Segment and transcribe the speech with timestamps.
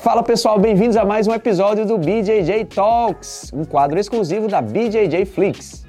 [0.00, 5.26] Fala pessoal, bem-vindos a mais um episódio do BJJ Talks, um quadro exclusivo da BJJ
[5.26, 5.84] Flix.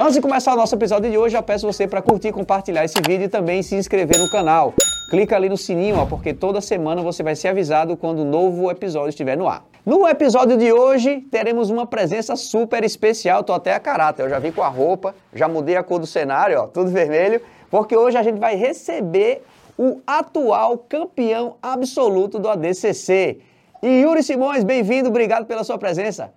[0.00, 2.96] Antes de começar o nosso episódio de hoje, eu peço você para curtir, compartilhar esse
[3.06, 4.72] vídeo e também se inscrever no canal.
[5.10, 8.70] Clica ali no sininho, ó, porque toda semana você vai ser avisado quando um novo
[8.70, 9.64] episódio estiver no ar.
[9.84, 13.42] No episódio de hoje, teremos uma presença super especial.
[13.42, 16.06] Tô até a caráter, eu já vim com a roupa, já mudei a cor do
[16.06, 17.40] cenário, ó, tudo vermelho,
[17.70, 19.42] porque hoje a gente vai receber
[19.76, 23.40] o atual campeão absoluto do ADCC.
[23.82, 26.32] E Yuri Simões, bem-vindo, obrigado pela sua presença.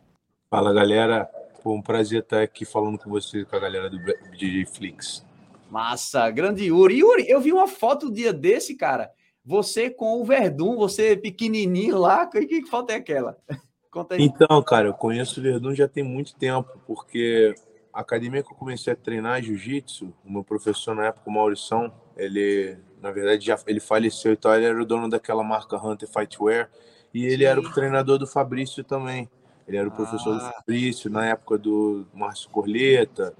[0.49, 1.30] Fala, galera.
[1.63, 3.98] Foi um prazer estar aqui falando com você, com a galera do
[4.36, 5.23] DJ Flix.
[5.70, 6.99] Massa, grande Yuri.
[6.99, 9.11] Yuri, eu vi uma foto um dia desse, cara.
[9.45, 12.25] Você com o Verdun, você pequenininho lá.
[12.25, 13.38] Que, que foto é aquela?
[13.91, 14.23] Conta aí.
[14.23, 17.53] Então, cara, eu conheço o Verdun já tem muito tempo, porque
[17.94, 21.91] a academia que eu comecei a treinar jiu-jitsu, o meu professor na época, o Maurição,
[22.16, 26.08] ele, na verdade, já ele faleceu e tal, ele era o dono daquela marca Hunter
[26.08, 26.70] Fightwear,
[27.14, 27.50] e ele Sim.
[27.50, 29.30] era o treinador do Fabrício também.
[29.67, 30.38] Ele era o professor ah.
[30.38, 33.33] do Fabrício, na época do Márcio Corleta.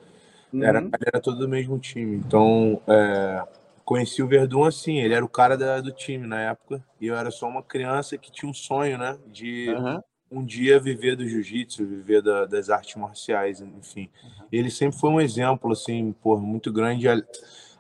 [0.54, 0.64] Uhum.
[0.64, 2.18] Era, era todo do mesmo time.
[2.18, 3.44] Então, é,
[3.84, 6.84] conheci o Verdun assim, ele era o cara da, do time na época.
[7.00, 9.18] E eu era só uma criança que tinha um sonho, né?
[9.28, 10.02] De uhum.
[10.32, 14.10] Um dia viver do jiu-jitsu, viver da, das artes marciais, enfim.
[14.24, 14.48] Uhum.
[14.52, 17.08] Ele sempre foi um exemplo, assim, por muito grande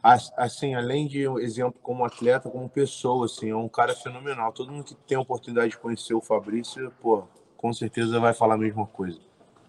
[0.03, 4.52] assim, além de um exemplo como atleta, como pessoa, assim, é um cara fenomenal.
[4.52, 7.23] Todo mundo que tem a oportunidade de conhecer o Fabrício, pô,
[7.55, 9.19] com certeza vai falar a mesma coisa.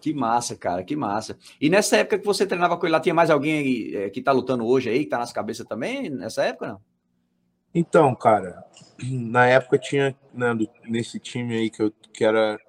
[0.01, 1.37] Que massa, cara, que massa.
[1.61, 4.31] E nessa época que você treinava com ele lá, tinha mais alguém é, que tá
[4.31, 6.81] lutando hoje aí, que tá nas cabeças também, nessa época, não?
[7.73, 8.65] Então, cara,
[9.01, 10.53] na época tinha, né,
[10.85, 12.59] nesse time aí que eu que era,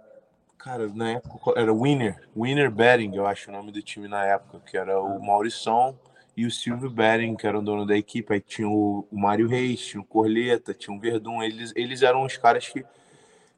[0.64, 4.60] cara, na época era Winner, Winner Betting, eu acho o nome do time na época,
[4.60, 5.94] que era o Maurição
[6.34, 9.46] e o Silvio Bering, que era o dono da equipe, aí tinha o, o Mário
[9.46, 12.82] Reis, tinha o Corleta, tinha o Verdun, eles, eles eram os caras que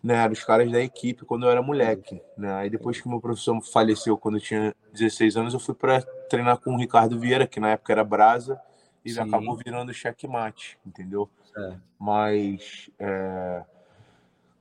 [0.03, 2.21] né, eram os caras da equipe quando eu era moleque.
[2.37, 2.53] Né?
[2.55, 6.59] Aí depois que meu professor faleceu quando eu tinha 16 anos, eu fui para treinar
[6.59, 8.61] com o Ricardo Vieira, que na época era Brasa,
[9.05, 9.21] e Sim.
[9.21, 11.31] acabou virando checkmate, entendeu?
[11.57, 11.77] É.
[11.99, 13.65] Mas, é...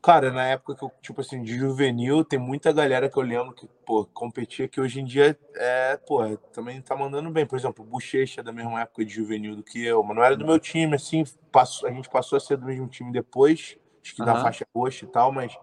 [0.05, 3.55] cara, na época que eu, tipo assim, de juvenil, tem muita galera que eu lembro
[3.55, 7.43] que, pô, competia que hoje em dia, é, pô, também tá mandando bem.
[7.43, 10.37] Por exemplo, o Bochecha da mesma época de juvenil do que eu, mas não era
[10.37, 14.13] do meu time, assim, passou, a gente passou a ser do mesmo time depois, acho
[14.13, 14.27] que uhum.
[14.27, 15.57] da faixa roxa e tal, mas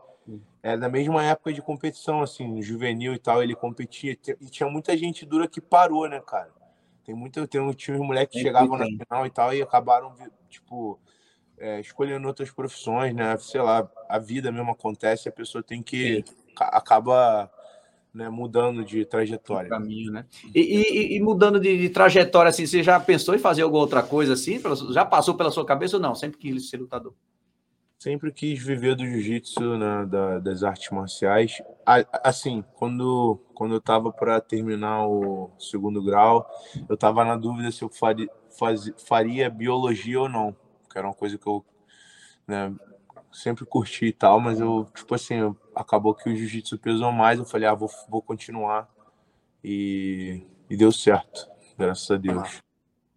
[0.60, 4.18] é da mesma época de competição, assim, juvenil e tal, ele competia.
[4.40, 6.50] E tinha muita gente dura que parou, né, cara?
[7.04, 10.12] Tem muito, tem um time de moleques que chegavam na final e tal e acabaram,
[10.48, 10.98] tipo,
[11.58, 13.36] é, escolhendo outras profissões, né?
[13.38, 16.24] Sei lá, a vida mesmo acontece, a pessoa tem que.
[16.26, 16.34] Sim.
[16.58, 17.50] acaba
[18.12, 19.70] né, mudando de trajetória.
[19.70, 20.26] caminho, né?
[20.54, 24.02] E, e, e mudando de, de, trajetória, assim, você já pensou em fazer alguma outra
[24.02, 24.60] coisa assim?
[24.92, 26.14] Já passou pela sua cabeça ou não?
[26.14, 27.14] Sempre quis ser lutador?
[28.02, 31.62] sempre quis viver do jiu-jitsu, né, da, das artes marciais.
[32.24, 36.44] Assim, quando, quando eu estava para terminar o segundo grau,
[36.88, 40.52] eu estava na dúvida se eu faria, faz, faria biologia ou não,
[40.92, 41.64] que era uma coisa que eu
[42.46, 42.74] né,
[43.32, 47.44] sempre curti e tal, mas eu, tipo assim, acabou que o jiu-jitsu pesou mais, eu
[47.44, 48.88] falei, ah, vou, vou continuar.
[49.64, 51.48] E, e deu certo,
[51.78, 52.60] graças a Deus.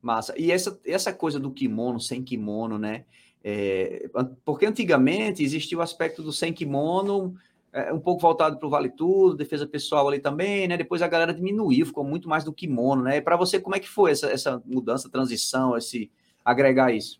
[0.02, 0.34] Massa.
[0.38, 3.06] E essa, essa coisa do kimono, sem kimono, né?
[3.44, 4.08] É,
[4.44, 7.35] porque antigamente existia o aspecto do sem kimono,
[7.74, 10.78] é, um pouco voltado para o vale tudo, defesa pessoal ali também, né?
[10.78, 13.19] Depois a galera diminuiu, ficou muito mais do kimono, né?
[13.19, 16.12] Para você, como é que foi essa, essa mudança, transição, esse
[16.44, 17.19] agregar isso?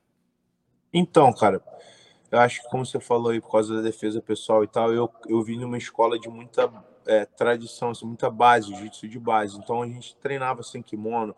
[0.98, 1.62] Então, cara,
[2.32, 5.12] eu acho que como você falou aí, por causa da defesa pessoal e tal, eu,
[5.28, 6.72] eu vim numa escola de muita
[7.06, 9.58] é, tradição, assim, muita base, jiu-jitsu de base.
[9.58, 11.36] Então a gente treinava sem kimono,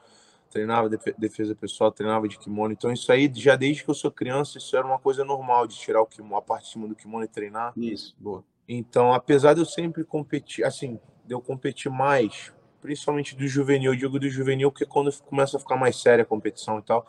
[0.51, 0.88] treinava
[1.18, 2.72] defesa pessoal, treinava de kimono.
[2.72, 5.75] Então, isso aí, já desde que eu sou criança, isso era uma coisa normal de
[5.75, 7.74] tirar o kimono, a parte de cima do kimono e treinar.
[7.75, 8.44] Isso, boa.
[8.69, 13.97] Então, apesar de eu sempre competir, assim, de eu competir mais, principalmente do juvenil, eu
[13.97, 17.07] digo do juvenil, porque quando começa a ficar mais séria a competição e tal,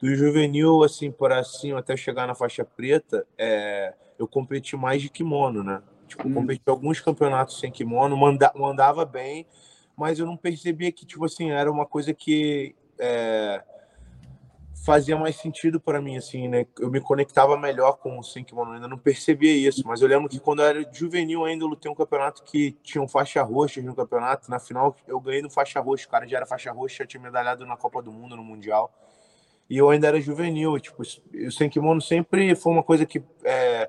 [0.00, 5.08] do juvenil, assim, por assim, até chegar na faixa preta, é, eu competi mais de
[5.08, 5.82] kimono, né?
[6.08, 6.34] Tipo, hum.
[6.34, 9.46] competi alguns campeonatos sem kimono, manda, mandava bem,
[9.96, 13.62] mas eu não percebia que, tipo assim, era uma coisa que é,
[14.84, 16.66] fazia mais sentido para mim, assim, né?
[16.78, 20.28] Eu me conectava melhor com o Sem Kimono, ainda não percebia isso, mas eu lembro
[20.28, 23.82] que quando eu era juvenil ainda, eu lutei um campeonato que tinha um faixa roxa
[23.82, 27.06] no campeonato, na final eu ganhei no faixa roxa, o cara já era faixa roxa,
[27.06, 28.92] tinha medalhado na Copa do Mundo, no Mundial,
[29.70, 33.88] e eu ainda era juvenil, tipo, o Sem Kimono sempre foi uma coisa que é,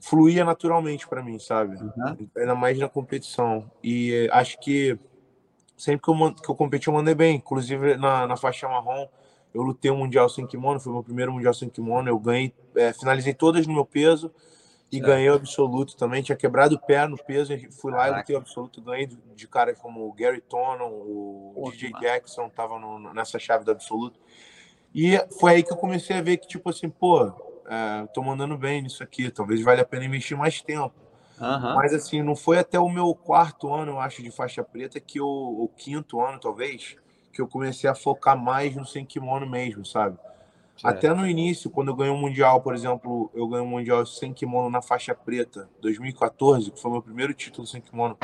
[0.00, 1.76] fluía naturalmente para mim, sabe?
[1.76, 2.28] Uhum.
[2.36, 4.96] Ainda mais na competição, e acho que
[5.76, 7.36] sempre que eu, que eu competi, eu mandei bem.
[7.36, 9.08] Inclusive, na, na faixa marrom,
[9.52, 12.92] eu lutei um mundial sem kimono, foi meu primeiro mundial sem kimono, eu ganhei, é,
[12.92, 14.32] finalizei todas no meu peso
[14.90, 15.08] e certo.
[15.08, 16.22] ganhei o absoluto também.
[16.22, 19.76] Tinha quebrado o pé no peso, fui lá e lutei o absoluto, ganhei de caras
[19.78, 24.20] como o Gary Tonon, o Pô, DJ Jackson, tava no, nessa chave do absoluto.
[24.94, 27.32] E foi aí que eu comecei a ver que, tipo assim, pô,
[27.66, 30.94] é, tô mandando bem nisso aqui, talvez valha a pena investir mais tempo.
[31.40, 31.74] Uhum.
[31.74, 35.20] Mas assim, não foi até o meu quarto ano, eu acho, de faixa preta, que
[35.20, 36.96] o, o quinto ano, talvez,
[37.32, 40.18] que eu comecei a focar mais no sem kimono mesmo, sabe?
[40.76, 40.96] Certo.
[40.96, 44.32] Até no início, quando eu ganhei um mundial, por exemplo, eu ganhei um mundial sem
[44.32, 48.16] kimono na faixa preta, 2014, que foi meu primeiro título sem kimono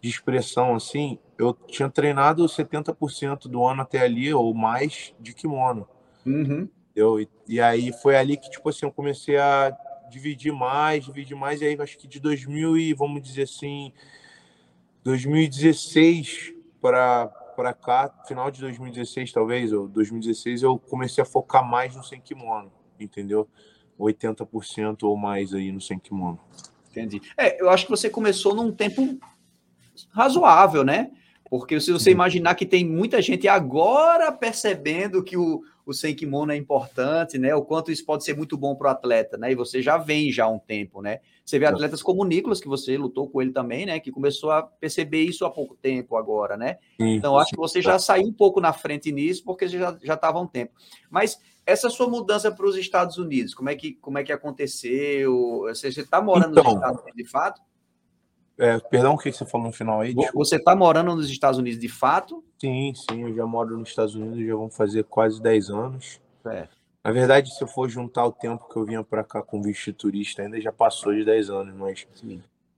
[0.00, 5.88] de expressão, assim, eu tinha treinado 70% do ano até ali, ou mais, de kimono.
[6.24, 6.68] Uhum.
[6.94, 9.76] Eu, e, e aí foi ali que, tipo assim, eu comecei a
[10.10, 13.92] dividir mais, dividir mais, e aí acho que de 2000 e, vamos dizer assim,
[15.04, 21.96] 2016 para para cá, final de 2016 talvez, ou 2016, eu comecei a focar mais
[21.96, 22.70] no sem kimono,
[23.00, 23.48] entendeu?
[23.98, 26.38] 80% ou mais aí no sem kimono.
[26.88, 27.20] Entendi.
[27.36, 29.18] É, eu acho que você começou num tempo
[30.10, 31.10] razoável, né?
[31.50, 36.52] Porque se você imaginar que tem muita gente agora percebendo que o, o sem kimono
[36.52, 37.54] é importante, né?
[37.54, 39.50] O quanto isso pode ser muito bom para o atleta, né?
[39.52, 41.20] E você já vem já há um tempo, né?
[41.42, 43.98] Você vê atletas como o Nicolas, que você lutou com ele também, né?
[43.98, 46.76] Que começou a perceber isso há pouco tempo agora, né?
[47.00, 50.38] Então, acho que você já saiu um pouco na frente nisso, porque já já estava
[50.38, 50.72] há um tempo.
[51.10, 55.62] Mas essa sua mudança para os Estados Unidos, como é que como é que aconteceu?
[55.68, 57.62] Você está morando então, nos Estados Unidos de fato?
[58.58, 60.12] É, perdão, o que você falou no final aí?
[60.12, 60.44] Desculpa.
[60.44, 62.42] Você está morando nos Estados Unidos de fato?
[62.60, 66.20] Sim, sim, eu já moro nos Estados Unidos, já vão fazer quase 10 anos.
[66.44, 66.66] É.
[67.04, 69.92] Na verdade, se eu for juntar o tempo que eu vinha para cá com visto
[69.92, 72.06] turista, ainda já passou de 10 anos, mas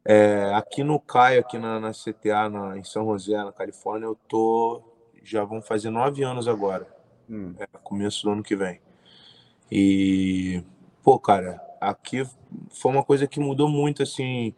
[0.05, 4.17] é, aqui no Caio, aqui na, na CTA, na, em São José, na Califórnia, eu
[4.29, 4.83] tô.
[5.23, 6.87] Já vão fazer nove anos agora.
[7.29, 7.55] Hum.
[7.59, 8.81] É, começo do ano que vem.
[9.71, 10.63] E,
[11.03, 12.27] pô, cara, aqui
[12.71, 14.55] foi uma coisa que mudou muito, assim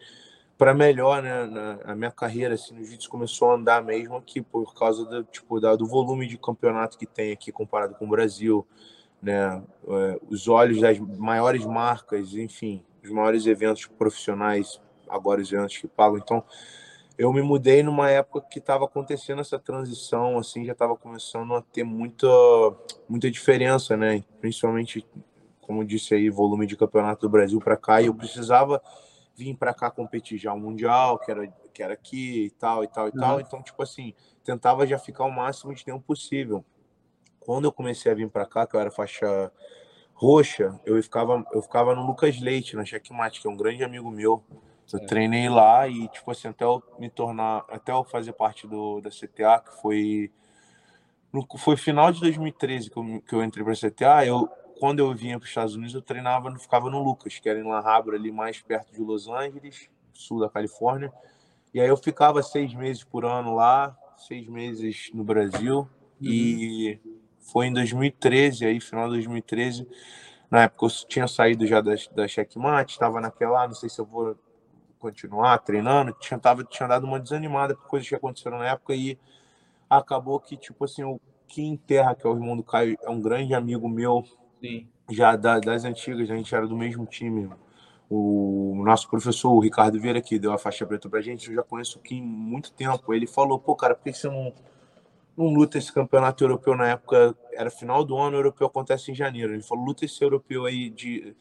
[0.63, 1.45] para melhor, né?
[1.47, 5.25] Na, a minha carreira assim, no jiu-jitsu começou a andar mesmo aqui por causa do,
[5.25, 8.65] tipo, da, do volume de campeonato que tem aqui comparado com o Brasil,
[9.21, 9.61] né?
[9.89, 15.89] É, os olhos das maiores marcas, enfim, os maiores eventos profissionais, agora os eventos que
[15.89, 16.19] pagam.
[16.19, 16.45] Então,
[17.19, 21.61] eu me mudei numa época que estava acontecendo essa transição, assim, já estava começando a
[21.61, 22.29] ter muita,
[23.09, 24.23] muita diferença, né?
[24.41, 25.05] Principalmente,
[25.61, 28.81] como disse aí, volume de campeonato do Brasil para cá, e eu precisava
[29.37, 32.89] vim para cá competir já o Mundial, que era, que era aqui e tal, e
[32.89, 33.21] tal, e uhum.
[33.21, 33.41] tal.
[33.41, 34.15] Então, tipo assim,
[34.45, 36.65] tentava já ficar o máximo de tempo possível.
[37.41, 39.51] Quando eu comecei a vir para cá, que eu era faixa
[40.15, 44.11] roxa, eu ficava, eu ficava no Lucas Leite, na Checkmate, que é um grande amigo
[44.11, 44.45] meu.
[44.93, 45.07] Eu é.
[45.07, 49.11] treinei lá e, tipo assim, até eu me tornar, até eu fazer parte do, da
[49.11, 50.31] CTA, que foi.
[51.33, 54.49] No, foi final de 2013 que eu, que eu entrei para a CTA, eu,
[54.83, 57.63] quando eu vinha para os Estados Unidos, eu treinava, ficava no Lucas, que era em
[57.63, 61.13] La Habra, ali mais perto de Los Angeles, sul da Califórnia.
[61.73, 65.83] E aí eu ficava seis meses por ano lá, seis meses no Brasil.
[65.83, 65.89] Uhum.
[66.21, 67.01] E
[67.39, 69.87] foi em 2013, aí final de 2013,
[70.51, 74.01] na época eu tinha saído já da, da Checkmate, estava naquela, ah, não sei se
[74.01, 74.37] eu vou
[74.99, 79.17] continuar treinando, tinha, tava, tinha dado uma desanimada por coisas que aconteceram na época e
[79.89, 83.21] acabou que, tipo assim, o Kim Terra, que é o irmão do Caio, é um
[83.21, 84.25] grande amigo meu,
[84.63, 84.87] Sim.
[85.11, 87.51] Já da, das antigas, a gente era do mesmo time.
[88.09, 91.63] O nosso professor, o Ricardo Vieira, que deu a faixa preta pra gente, eu já
[91.63, 93.13] conheço o Kim há muito tempo.
[93.13, 94.55] Ele falou, pô, cara, por que você não,
[95.37, 97.37] não luta esse campeonato europeu na época?
[97.53, 99.53] Era final do ano, o europeu acontece em janeiro.
[99.53, 101.35] Ele falou, luta esse europeu aí de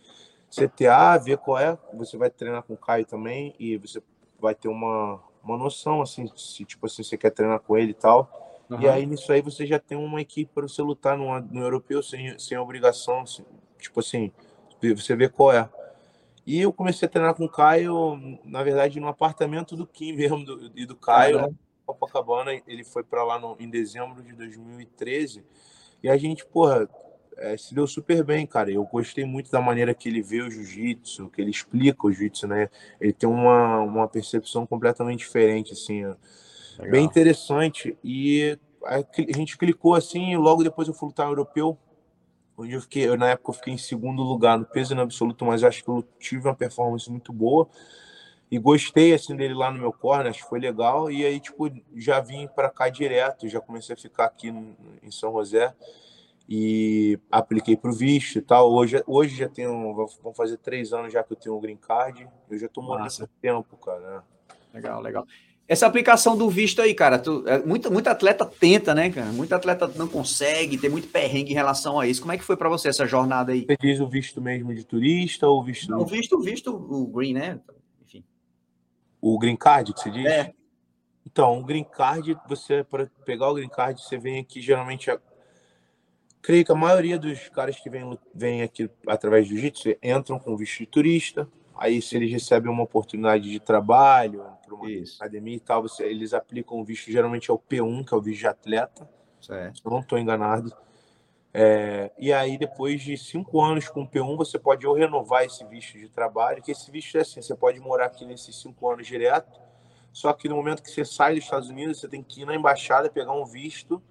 [0.49, 1.77] CTA, vê qual é.
[1.93, 4.01] Você vai treinar com o Caio também e você
[4.39, 7.95] vai ter uma, uma noção, assim, se tipo assim, você quer treinar com ele e
[7.95, 8.40] tal.
[8.71, 8.81] Uhum.
[8.81, 12.01] E aí, nisso aí, você já tem uma equipe para você lutar no, no europeu
[12.01, 13.21] sem, sem obrigação.
[13.21, 13.43] Assim,
[13.77, 14.31] tipo assim,
[14.81, 15.69] você vê qual é.
[16.47, 20.45] E eu comecei a treinar com o Caio, na verdade, no apartamento do Kim mesmo
[20.45, 21.55] do, e do Caio, uhum.
[21.85, 22.51] Copacabana.
[22.65, 25.43] Ele foi para lá no, em dezembro de 2013.
[26.01, 26.89] E a gente, porra,
[27.35, 28.71] é, se deu super bem, cara.
[28.71, 32.47] Eu gostei muito da maneira que ele vê o jiu-jitsu, que ele explica o jiu-jitsu,
[32.47, 32.69] né?
[33.01, 36.05] Ele tem uma, uma percepção completamente diferente, assim.
[36.81, 36.91] Legal.
[36.91, 37.97] bem interessante.
[38.03, 38.97] E a,
[39.35, 41.77] gente clicou assim, e logo depois eu fui lutar europeu,
[42.57, 45.45] onde eu fiquei, eu, na época eu fiquei em segundo lugar no peso no absoluto,
[45.45, 47.67] mas acho que eu tive uma performance muito boa.
[48.49, 51.09] E gostei assim dele lá no meu corner, acho que foi legal.
[51.09, 55.09] E aí, tipo, já vim para cá direto, já comecei a ficar aqui no, em
[55.09, 55.73] São José
[56.49, 58.69] e apliquei para o visto e tal.
[58.73, 62.27] Hoje, hoje já tenho, vão fazer três anos já que eu tenho o green card.
[62.49, 64.21] Eu já estou morando há tempo, cara.
[64.73, 65.25] Legal, legal.
[65.71, 69.31] Essa aplicação do visto aí, cara, tu, é, muito, muito atleta tenta, né, cara?
[69.31, 72.19] Muito atleta não consegue, tem muito perrengue em relação a isso.
[72.19, 73.65] Como é que foi para você essa jornada aí?
[73.65, 75.89] Você diz o visto mesmo de turista ou visto.
[75.89, 77.57] Não, o visto, visto, o green, né?
[78.05, 78.21] Enfim.
[79.21, 80.25] O green card que você diz?
[80.25, 80.51] É.
[81.25, 85.09] Então, o green card, você, para pegar o green card, você vem aqui geralmente.
[85.09, 85.17] A...
[86.41, 90.57] Creio que a maioria dos caras que vêm, vêm aqui através do jiu-jitsu entram com
[90.57, 91.47] visto de turista
[91.81, 95.21] Aí, se eles recebem uma oportunidade de trabalho para uma Isso.
[95.21, 98.21] academia e tal, você, eles aplicam o visto, geralmente é o P1, que é o
[98.21, 99.09] visto de atleta.
[99.41, 99.79] Certo.
[99.79, 100.73] Se eu não estou enganado.
[101.53, 105.65] É, e aí, depois de cinco anos com o P1, você pode ou renovar esse
[105.65, 109.05] visto de trabalho, que esse visto é assim, você pode morar aqui nesses cinco anos
[109.05, 109.59] direto,
[110.13, 112.55] só que no momento que você sai dos Estados Unidos, você tem que ir na
[112.55, 114.01] embaixada pegar um visto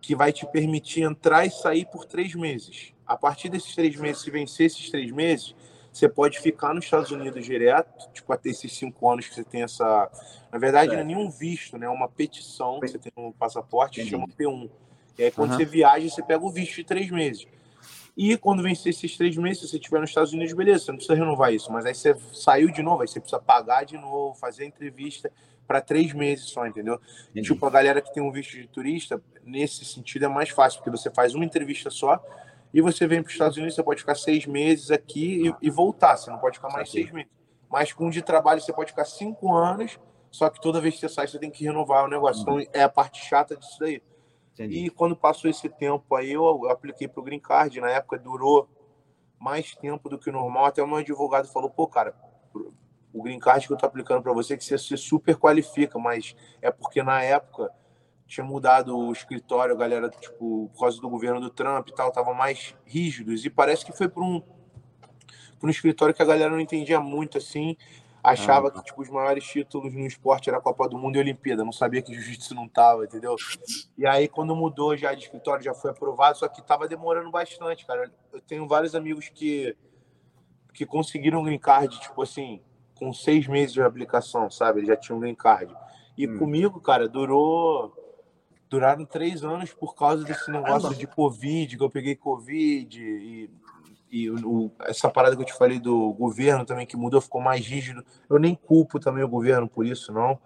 [0.00, 2.92] que vai te permitir entrar e sair por três meses.
[3.06, 5.54] A partir desses três meses, se vencer esses três meses,
[5.94, 9.62] você pode ficar nos Estados Unidos direto, tipo, até esses cinco anos que você tem
[9.62, 10.10] essa.
[10.50, 10.94] Na verdade, é.
[10.94, 11.86] não é nenhum visto, né?
[11.86, 14.68] É uma petição que você tem um passaporte que chama P1.
[15.16, 15.56] E aí, quando uhum.
[15.56, 17.46] você viaja, você pega o visto de três meses.
[18.16, 20.96] E quando vencer esses três meses, se você estiver nos Estados Unidos, beleza, você não
[20.96, 21.70] precisa renovar isso.
[21.72, 25.30] Mas aí você saiu de novo, aí você precisa pagar de novo, fazer entrevista
[25.64, 27.00] para três meses só, entendeu?
[27.30, 27.52] Entendi.
[27.52, 30.90] Tipo, a galera que tem um visto de turista, nesse sentido é mais fácil, porque
[30.90, 32.20] você faz uma entrevista só,
[32.74, 35.70] e você vem para os Estados Unidos, você pode ficar seis meses aqui e, e
[35.70, 37.30] voltar, você não pode ficar mais seis meses.
[37.70, 39.96] Mas com o de trabalho você pode ficar cinco anos,
[40.28, 42.42] só que toda vez que você sai você tem que renovar o negócio.
[42.42, 44.02] Então é a parte chata disso daí.
[44.54, 44.86] Entendi.
[44.86, 47.80] E quando passou esse tempo aí, eu, apliquei para o Green Card.
[47.80, 48.68] Na época durou
[49.38, 50.66] mais tempo do que o normal.
[50.66, 52.12] Até o meu advogado falou: pô, cara,
[53.12, 56.34] o Green Card que eu tô aplicando para você, que você se super qualifica, mas
[56.60, 57.70] é porque na época
[58.34, 62.10] tinha mudado o escritório, a galera, tipo, por causa do governo do Trump e tal,
[62.10, 63.44] tava mais rígidos.
[63.44, 64.40] E parece que foi por um,
[65.60, 67.76] por um escritório que a galera não entendia muito, assim.
[68.22, 71.18] Achava ah, que, tipo, os maiores títulos no esporte era a Copa do Mundo e
[71.18, 71.64] a Olimpíada.
[71.64, 73.36] Não sabia que jiu-jitsu não tava, entendeu?
[73.96, 77.86] E aí, quando mudou já de escritório, já foi aprovado, só que tava demorando bastante,
[77.86, 78.10] cara.
[78.32, 79.76] Eu tenho vários amigos que,
[80.72, 82.60] que conseguiram um green card, tipo assim,
[82.96, 84.80] com seis meses de aplicação, sabe?
[84.80, 85.72] Eles já tinham um green card.
[86.16, 86.38] E hum.
[86.38, 88.03] comigo, cara, durou
[88.74, 93.48] duraram três anos por causa desse negócio de Covid, que eu peguei Covid e,
[94.10, 97.64] e o, essa parada que eu te falei do governo também que mudou, ficou mais
[97.64, 98.04] rígido.
[98.28, 100.36] Eu nem culpo também o governo por isso, não.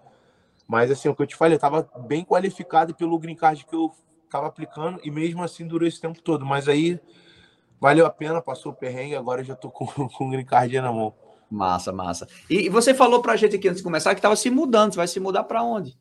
[0.67, 3.75] Mas assim, o que eu te falei, eu estava bem qualificado pelo green card que
[3.75, 3.91] eu
[4.25, 6.45] estava aplicando e mesmo assim durou esse tempo todo.
[6.45, 6.99] Mas aí
[7.81, 10.79] valeu a pena, passou o perrengue, agora eu já tô com, com o green card
[10.79, 11.15] na mão.
[11.49, 12.27] Massa, massa.
[12.47, 14.93] E você falou pra gente aqui antes de começar que estava se mudando.
[14.93, 15.97] Você vai se mudar para onde?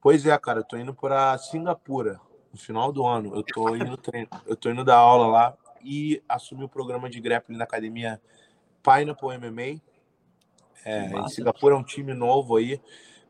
[0.00, 2.20] Pois é, cara, eu tô indo para Singapura
[2.52, 3.34] no final do ano.
[3.34, 7.20] Eu tô indo treino, eu tô indo dar aula lá e assumi o programa de
[7.20, 8.20] grappling na academia
[8.82, 9.80] Pineapple MMA.
[10.84, 12.80] É, em Singapura é um time novo aí,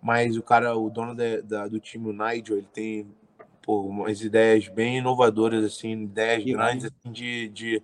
[0.01, 3.11] mas o cara, o dono da, da, do time, o Nigel, ele tem
[3.63, 7.83] pô, umas ideias bem inovadoras, assim, ideias que grandes assim, de, de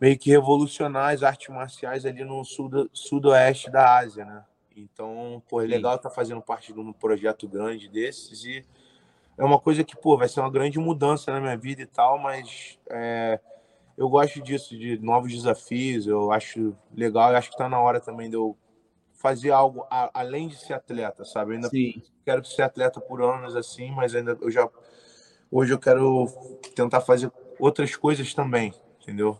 [0.00, 4.44] meio que revolucionar as artes marciais ali no sudo, sudoeste da Ásia, né?
[4.76, 8.64] Então, pô, é legal estar tá fazendo parte de um projeto grande desses e
[9.36, 12.18] é uma coisa que, pô, vai ser uma grande mudança na minha vida e tal,
[12.18, 13.40] mas é,
[13.96, 18.00] eu gosto disso, de novos desafios, eu acho legal, eu acho que está na hora
[18.00, 18.56] também de eu
[19.14, 21.52] fazer algo a, além de ser atleta, sabe?
[21.52, 22.02] Eu ainda Sim.
[22.24, 24.68] quero ser atleta por anos assim, mas ainda eu já
[25.50, 26.26] hoje eu quero
[26.74, 29.38] tentar fazer outras coisas também, entendeu?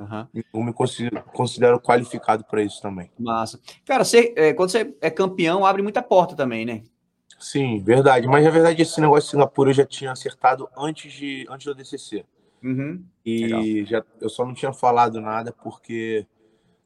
[0.00, 0.26] Uhum.
[0.54, 3.10] Eu me considero, considero qualificado para isso também.
[3.18, 3.60] Massa.
[3.84, 6.82] Cara, você, é, quando você é campeão, abre muita porta também, né?
[7.38, 8.26] Sim, verdade.
[8.26, 11.74] Mas na verdade, esse negócio de Singapura eu já tinha acertado antes, de, antes do
[11.74, 12.24] DCC.
[12.62, 13.04] Uhum.
[13.24, 16.26] E já, eu só não tinha falado nada porque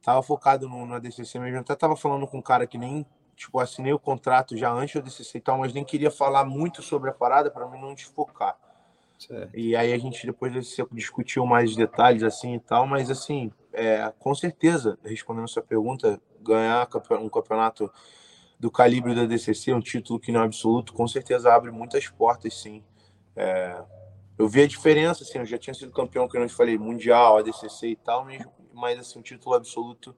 [0.02, 1.56] tava focado no, no DCC mesmo.
[1.56, 3.06] Eu até tava falando com um cara que nem,
[3.36, 6.82] tipo, assinei o contrato já antes do DCC e tal, mas nem queria falar muito
[6.82, 8.56] sobre a parada para mim não desfocar.
[9.18, 9.50] Certo.
[9.54, 10.52] E aí a gente depois
[10.92, 16.20] discutiu mais detalhes assim e tal, mas assim, é, com certeza, respondendo a sua pergunta,
[16.42, 16.88] ganhar
[17.20, 17.90] um campeonato
[18.58, 22.54] do calibre da DCC, um título que não é absoluto, com certeza abre muitas portas,
[22.54, 22.82] sim.
[23.36, 23.82] É,
[24.36, 26.76] eu vi a diferença, assim, eu já tinha sido campeão, que eu não te falei,
[26.76, 28.26] mundial, ADCC e tal,
[28.72, 30.14] mas, assim, um título absoluto.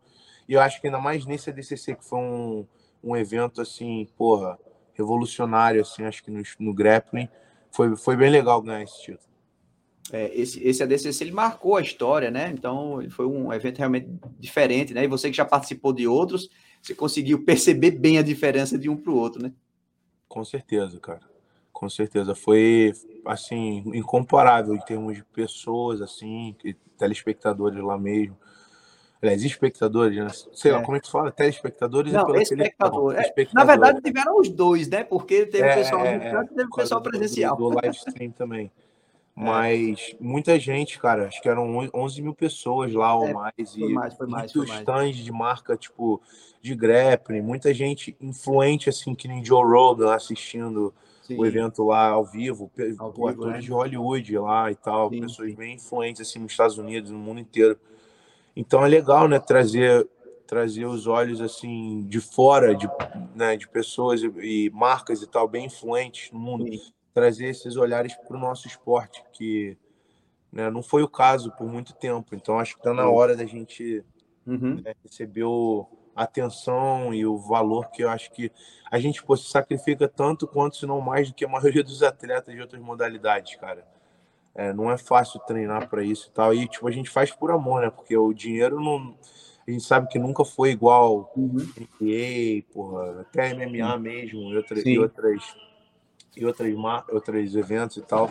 [0.48, 2.66] E eu acho que ainda mais nesse ADCC, que foi um,
[3.04, 4.58] um evento, assim, porra,
[4.94, 7.28] revolucionário, assim, acho que no, no grappling,
[7.72, 9.26] foi, foi bem legal ganhar esse título.
[10.12, 12.52] É, esse, esse ADCC ele marcou a história, né?
[12.52, 14.08] Então foi um evento realmente
[14.38, 15.04] diferente, né?
[15.04, 16.48] E você que já participou de outros,
[16.80, 19.52] você conseguiu perceber bem a diferença de um para o outro, né?
[20.28, 21.22] Com certeza, cara.
[21.72, 22.34] Com certeza.
[22.34, 22.92] Foi,
[23.24, 26.56] assim, incomparável em termos de pessoas, assim,
[26.96, 28.36] telespectadores lá mesmo.
[29.22, 30.28] Aliás, espectadores, né?
[30.52, 31.32] Sei lá, como é que fala?
[31.32, 33.14] Telespectadores Não, pela espectador.
[33.14, 33.44] televisão.
[33.46, 35.04] É, na verdade, tiveram os dois, né?
[35.04, 37.56] Porque teve o pessoal É, do é, e teve o pessoal presencial.
[37.56, 38.70] Do, do live stream também.
[39.34, 43.52] Mas muita gente, cara, acho que eram 11 mil pessoas lá ou É, mais.
[43.74, 44.80] foi e mais, foi mais, foi muitos mais.
[44.80, 46.22] stands de marca, tipo,
[46.62, 50.92] de grappling, muita gente influente, assim, que nem Joe Rogan assistindo
[51.22, 51.36] Sim.
[51.38, 53.58] o evento lá ao vivo, Ao vivo, atores né?
[53.60, 57.40] de Hollywood lá e tal, Sim, pessoas bem influentes, assim, nos Estados Unidos, no mundo
[57.40, 57.78] inteiro.
[58.56, 60.08] Então é legal, né, trazer
[60.46, 62.88] trazer os olhos assim de fora de,
[63.34, 66.80] né, de pessoas e, marcas e tal bem influentes no mundo, Sim.
[67.12, 69.76] trazer esses olhares para o nosso esporte que
[70.52, 72.34] né, não foi o caso por muito tempo.
[72.34, 74.04] Então acho que está na hora da gente
[74.46, 74.80] Uhum.
[74.80, 78.52] né, receber o, a atenção e o valor que eu acho que
[78.90, 82.02] a gente pô, se sacrifica tanto quanto, se não mais, do que a maioria dos
[82.02, 83.84] atletas de outras modalidades, cara.
[84.56, 86.54] É, não é fácil treinar para isso e tal.
[86.54, 87.90] E tipo, a gente faz por amor, né?
[87.90, 89.14] Porque o dinheiro não.
[89.68, 91.58] A gente sabe que nunca foi igual Uhum.
[91.76, 94.90] NBA, porra, até MMA mesmo, e, outra, Sim.
[94.92, 95.56] e outras
[96.36, 96.74] e outras,
[97.10, 98.30] outros eventos e tal.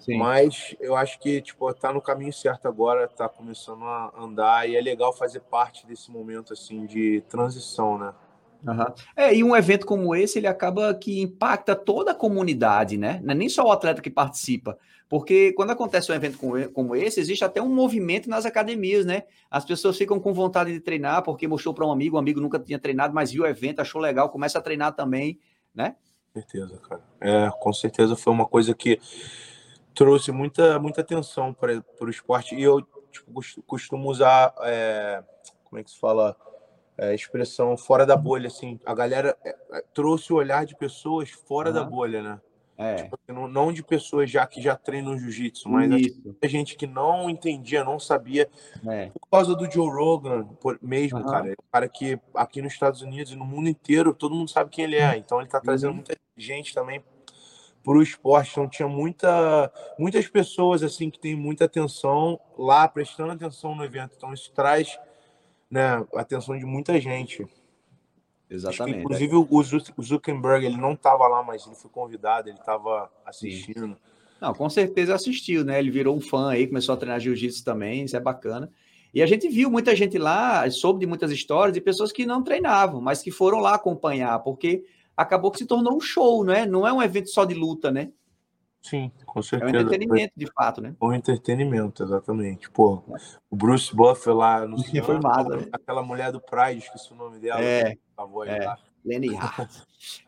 [0.00, 0.18] Sim.
[0.18, 4.74] Mas eu acho que tipo tá no caminho certo agora, tá começando a andar e
[4.74, 8.12] é legal fazer parte desse momento assim de transição, né?
[8.66, 8.94] Aham.
[9.16, 13.20] É, e um evento como esse, ele acaba que impacta toda a comunidade, né?
[13.22, 14.78] Não é nem só o atleta que participa.
[15.08, 16.38] Porque quando acontece um evento
[16.72, 19.24] como esse, existe até um movimento nas academias, né?
[19.50, 22.58] As pessoas ficam com vontade de treinar porque mostrou para um amigo, o amigo nunca
[22.58, 25.38] tinha treinado, mas viu o evento, achou legal, começa a treinar também,
[25.74, 25.96] né?
[26.32, 27.02] Com certeza, cara.
[27.20, 28.98] É, com certeza foi uma coisa que
[29.94, 32.54] trouxe muita, muita atenção para o esporte.
[32.54, 35.22] E eu tipo, cos- costumo usar, é,
[35.64, 36.34] como é que se fala?
[36.98, 38.78] É, expressão fora da bolha, assim.
[38.84, 41.90] A galera é, é, trouxe o olhar de pessoas fora da Aham.
[41.90, 42.40] bolha, né?
[42.78, 43.08] É.
[43.28, 45.88] Não, não de pessoas já que já treinam jiu-jitsu, mas
[46.24, 48.48] muita gente que não entendia, não sabia,
[48.86, 49.06] É.
[49.10, 51.30] por causa do Joe Rogan por- mesmo, Aham.
[51.30, 51.48] cara.
[51.48, 54.70] É um cara que aqui nos Estados Unidos e no mundo inteiro todo mundo sabe
[54.70, 55.16] quem ele é.
[55.16, 55.96] Então ele tá trazendo Uhum.
[55.96, 57.02] muita gente também
[57.84, 58.50] pro esporte.
[58.52, 64.14] Então tinha muita, muitas pessoas assim que têm muita atenção lá, prestando atenção no evento.
[64.16, 64.98] Então isso traz
[65.72, 67.42] né, a atenção de muita gente.
[67.42, 68.98] Acho que, Exatamente.
[68.98, 73.10] inclusive o Zu- o Zuckerberg ele não estava lá, mas ele foi convidado, ele estava
[73.24, 73.96] assistindo.
[74.38, 75.78] Não, com certeza assistiu, né?
[75.78, 78.70] Ele virou um fã aí, começou a treinar jiu-jitsu também, isso é bacana.
[79.14, 82.42] E a gente viu muita gente lá, soube de muitas histórias de pessoas que não
[82.42, 84.84] treinavam, mas que foram lá acompanhar, porque
[85.16, 86.66] acabou que se tornou um show, não é?
[86.66, 88.10] Não é um evento só de luta, né?
[88.82, 89.78] Sim, com É um certeza.
[89.80, 90.94] entretenimento, de fato, né?
[91.00, 92.68] Um entretenimento, exatamente.
[92.68, 93.02] Pô,
[93.48, 95.68] o Bruce Buffer lá no Foi massa, né?
[95.72, 97.62] aquela mulher do Pride, esqueci o nome dela.
[97.62, 98.64] É, a voz é.
[98.64, 98.76] lá.
[99.04, 99.70] Lenny Hart.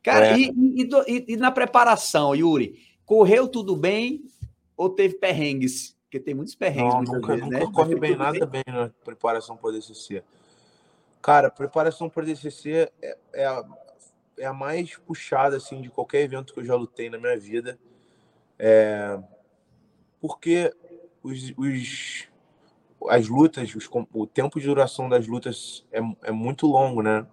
[0.02, 0.36] Cara, É.
[0.38, 4.24] e, e- e- e na preparação, Yuri, correu tudo bem
[4.76, 5.96] ou teve perrengues?
[6.04, 7.72] Porque tem muitos perrengues Não, nunca, vezes, nunca né?
[7.72, 10.22] corre bem nada bem na preparação para o DCC.
[11.20, 13.64] Cara, preparação para o DCC é, é, a,
[14.38, 17.78] é a mais puxada assim de qualquer evento que eu já lutei na minha vida.
[18.58, 19.18] É,
[20.20, 20.72] porque
[21.22, 22.28] os, os-
[23.08, 27.26] as lutas, os o tempo de duração das lutas é, é muito longo, né?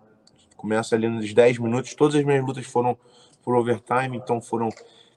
[0.57, 1.93] Começa ali nos 10 minutos.
[1.95, 2.97] Todas as minhas lutas foram
[3.43, 4.69] por overtime, então foram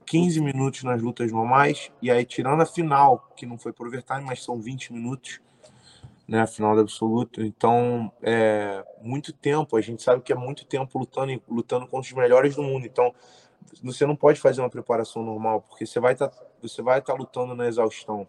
[0.06, 1.90] 15 minutos nas lutas normais.
[2.00, 5.40] E aí, tirando a final, que não foi por overtime, mas são 20 minutos,
[6.28, 6.42] né?
[6.42, 7.42] A final do absoluto.
[7.42, 9.76] Então, é muito tempo.
[9.76, 12.86] A gente sabe que é muito tempo lutando, lutando contra os melhores do mundo.
[12.86, 13.12] Então,
[13.82, 17.54] você não pode fazer uma preparação normal, porque você vai estar você vai estar lutando
[17.54, 18.26] na exaustão,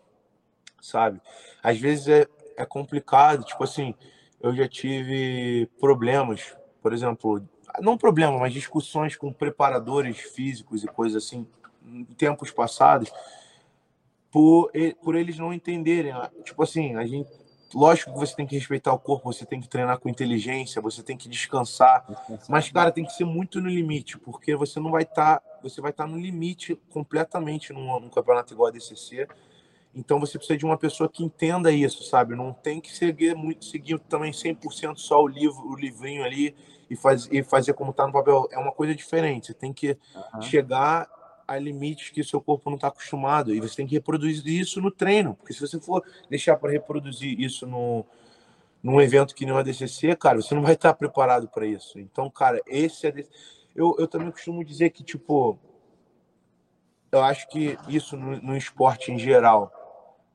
[0.81, 1.21] sabe?
[1.63, 3.95] Às vezes é, é complicado, tipo assim,
[4.41, 7.41] eu já tive problemas, por exemplo,
[7.81, 11.47] não problema, mas discussões com preparadores físicos e coisas assim,
[11.85, 13.11] em tempos passados,
[14.31, 14.71] por,
[15.01, 16.11] por eles não entenderem.
[16.11, 17.29] ah, Tipo assim, a gente.
[17.73, 21.03] Lógico que você tem que respeitar o corpo, você tem que treinar com inteligência, você
[21.03, 22.05] tem que descansar,
[22.47, 25.41] mas, cara, tem que ser muito no limite, porque você não vai estar.
[25.61, 29.27] você vai estar no limite completamente num, num campeonato igual a DCC.
[29.95, 32.35] Então você precisa de uma pessoa que entenda isso, sabe?
[32.35, 36.53] Não tem que seguir muito, seguir também 100% só o livro, o livrinho ali
[36.89, 38.47] e, faz, e fazer como tá no papel.
[38.51, 39.47] É uma coisa diferente.
[39.47, 40.41] Você tem que Aham.
[40.41, 41.09] chegar
[41.47, 44.91] a limites que seu corpo não está acostumado e você tem que reproduzir isso no
[44.91, 48.05] treino, porque se você for deixar para reproduzir isso no
[48.81, 51.97] num evento que nem o ADCC, cara, você não vai estar preparado para isso.
[51.97, 53.25] Então, cara, esse é
[53.75, 55.59] eu, eu também costumo dizer que tipo
[57.11, 59.71] eu acho que isso no, no esporte em geral,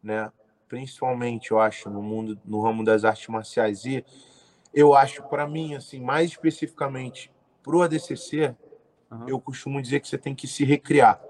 [0.03, 0.33] né?
[0.67, 4.05] Principalmente, eu acho, no mundo, no ramo das artes marciais e
[4.73, 7.31] eu acho, para mim, assim, mais especificamente
[7.63, 8.55] pro ADCC,
[9.11, 9.27] Aham.
[9.29, 11.21] eu costumo dizer que você tem que se recriar.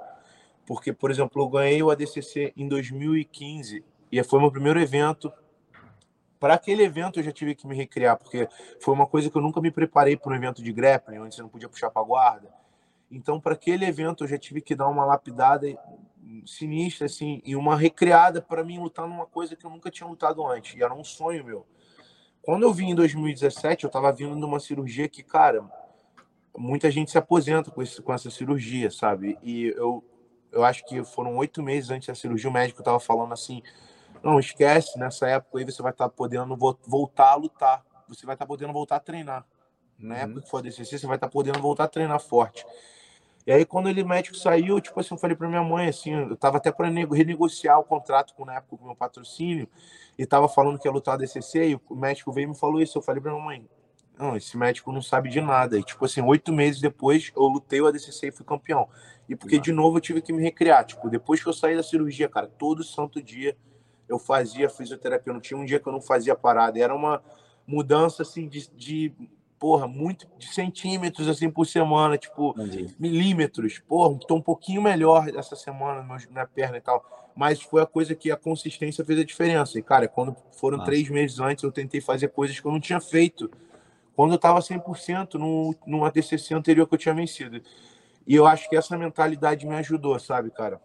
[0.67, 5.33] Porque, por exemplo, eu ganhei o ADCC em 2015 e foi meu primeiro evento
[6.41, 8.49] para aquele evento eu já tive que me recriar, porque
[8.81, 11.43] foi uma coisa que eu nunca me preparei para um evento de grappling, onde você
[11.43, 12.49] não podia puxar para guarda.
[13.11, 15.67] Então, para aquele evento eu já tive que dar uma lapidada
[16.47, 20.47] sinistra, assim, e uma recriada para mim lutar numa coisa que eu nunca tinha lutado
[20.47, 20.75] antes.
[20.75, 21.67] E era um sonho meu.
[22.41, 25.63] Quando eu vim em 2017, eu estava vindo de uma cirurgia que, cara,
[26.61, 29.39] muita gente se aposenta com, esse, com essa cirurgia, sabe?
[29.43, 30.05] E eu,
[30.53, 33.63] eu acho que foram oito meses antes da cirurgia, o médico estava falando assim:
[34.23, 38.35] não, esquece, nessa época aí você vai estar tá podendo voltar a lutar, você vai
[38.35, 39.45] estar tá podendo voltar a treinar.
[39.99, 40.21] Na uhum.
[40.21, 42.65] época que for a DCC, você vai estar tá podendo voltar a treinar forte.
[43.47, 46.37] E aí, quando ele médico saiu, tipo assim, eu falei para minha mãe, assim, eu
[46.37, 49.67] tava até para renegociar o contrato com, na época com o meu patrocínio,
[50.19, 52.83] e tava falando que ia lutar a DCC, e o médico veio e me falou
[52.83, 52.99] isso.
[52.99, 53.67] Eu falei para minha mãe,
[54.21, 55.79] não, esse médico não sabe de nada.
[55.79, 58.89] E, tipo assim, oito meses depois, eu lutei o ADCC e fui campeão.
[59.29, 60.85] E porque, de novo, eu tive que me recriar.
[60.85, 63.57] Tipo, depois que eu saí da cirurgia, cara, todo santo dia
[64.09, 65.33] eu fazia fisioterapia.
[65.33, 66.79] Não tinha um dia que eu não fazia parada.
[66.79, 67.23] Era uma
[67.67, 69.15] mudança, assim, de, de
[69.61, 72.95] porra, muito de centímetros assim por semana, tipo, Entendi.
[72.99, 73.79] milímetros.
[73.79, 77.05] Porra, tô um pouquinho melhor essa semana na perna e tal.
[77.37, 79.79] Mas foi a coisa que a consistência fez a diferença.
[79.79, 80.91] E, cara, quando foram Nossa.
[80.91, 83.51] três meses antes, eu tentei fazer coisas que eu não tinha feito.
[84.21, 87.63] Quando eu tava 100% no, no ADCC anterior que eu tinha vencido.
[88.27, 90.79] E eu acho que essa mentalidade me ajudou, sabe, cara?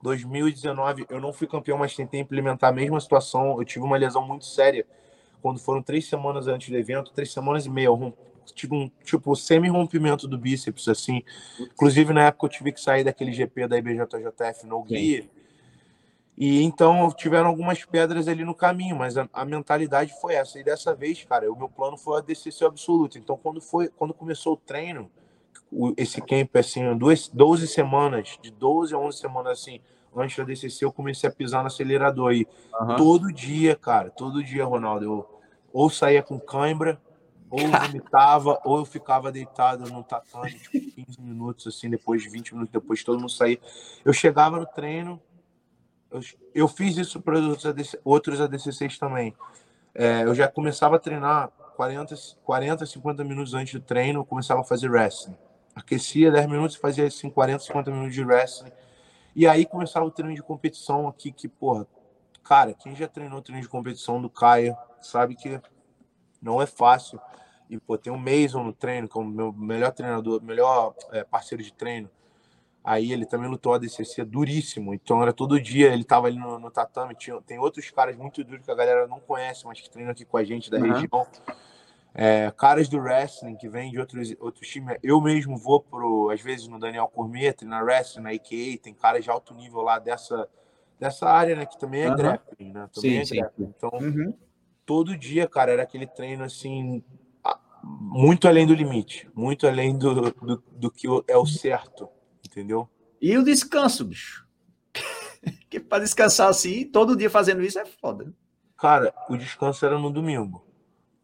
[0.00, 3.58] 2019 eu não fui campeão, mas tentei implementar a mesma situação.
[3.58, 4.86] Eu tive uma lesão muito séria
[5.42, 8.14] quando foram três semanas antes do evento, três semanas e meia, eu
[8.54, 11.24] tive um tipo semi-rompimento do bíceps, assim.
[11.58, 15.28] Inclusive, na época, eu tive que sair daquele GP da IBJJF no Hungria.
[16.40, 20.58] E então tiveram algumas pedras ali no caminho, mas a, a, mentalidade foi essa.
[20.58, 23.18] E dessa vez, cara, o meu plano foi a DCC absoluto.
[23.18, 25.10] Então, quando foi, quando começou o treino,
[25.70, 29.82] o, esse camp assim, duas, 12 semanas, de 12 a 11 semanas assim,
[30.16, 32.46] antes da DCC, eu comecei a pisar no acelerador aí.
[32.80, 32.96] Uhum.
[32.96, 35.04] Todo dia, cara, todo dia, Ronaldo.
[35.04, 35.40] Eu
[35.72, 36.98] ou saía com cãibra,
[37.50, 42.72] ou vomitava, ou eu ficava deitado no tatame, tipo, 15 minutos, assim, depois, 20 minutos
[42.72, 43.60] depois, todo mundo saía.
[44.04, 45.20] Eu chegava no treino,
[46.54, 49.34] eu, fiz isso para outros, ADC, outros ADCCs também.
[49.94, 54.60] É, eu já começava a treinar 40, 40, 50 minutos antes do treino, eu começava
[54.60, 55.36] a fazer wrestling.
[55.74, 58.72] Aquecia 10 minutos e fazia assim, 40, 50 minutos de wrestling
[59.34, 61.86] e aí começava o treino de competição aqui, que, porra,
[62.42, 65.60] cara, quem já treinou treino de competição do Caio sabe que
[66.42, 67.20] não é fácil.
[67.68, 71.72] E, pô, tem o Mason no treino, como meu melhor treinador, melhor é, parceiro de
[71.72, 72.10] treino.
[72.90, 74.92] Aí ele também lutou a DCC duríssimo.
[74.92, 77.14] Então era todo dia, ele tava ali no, no tatame.
[77.14, 80.24] Tinha, tem outros caras muito duros que a galera não conhece, mas que treinam aqui
[80.24, 80.92] com a gente da uhum.
[80.92, 81.26] região
[82.12, 84.96] é, caras do wrestling que vêm de outros, outros times.
[85.04, 89.22] Eu mesmo vou, pro, às vezes, no Daniel Cormier, na wrestling, na IKA, tem caras
[89.22, 90.48] de alto nível lá dessa,
[90.98, 91.66] dessa área, né?
[91.66, 92.16] Que também é uhum.
[92.16, 92.90] grappling, né?
[92.92, 93.52] Também sim, é sim.
[93.56, 94.34] Então, uhum.
[94.84, 97.04] todo dia, cara, era aquele treino assim,
[97.84, 102.08] muito além do limite, muito além do, do, do que é o certo,
[102.50, 102.88] entendeu?
[103.22, 104.46] E o descanso, bicho.
[105.70, 108.34] que para descansar assim, todo dia fazendo isso é foda.
[108.76, 110.66] Cara, o descanso era no domingo.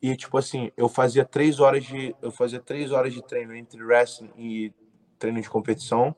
[0.01, 2.15] E, tipo assim, eu fazia três horas de.
[2.21, 4.73] Eu fazia três horas de treino entre wrestling e
[5.19, 6.15] treino de competição.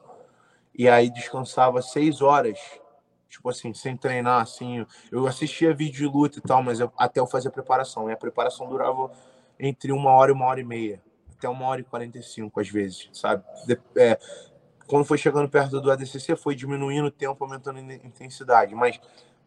[0.75, 2.59] E aí descansava seis horas,
[3.29, 4.85] tipo assim, sem treinar, assim.
[5.11, 8.11] Eu assistia vídeo de luta e tal, mas eu, até eu fazer a preparação.
[8.11, 9.11] E a preparação durava
[9.59, 11.01] entre uma hora e uma hora e meia.
[11.37, 13.45] Até uma hora e quarenta e cinco, às vezes, sabe?
[13.97, 14.19] É,
[14.89, 18.75] quando foi chegando perto do ADCC, foi diminuindo o tempo, aumentando a intensidade.
[18.75, 18.99] Mas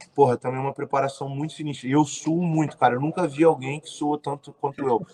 [0.08, 1.88] porra, também é uma preparação muito sinistra.
[1.88, 2.96] E eu suo muito, cara.
[2.96, 5.06] Eu nunca vi alguém que sua tanto quanto eu.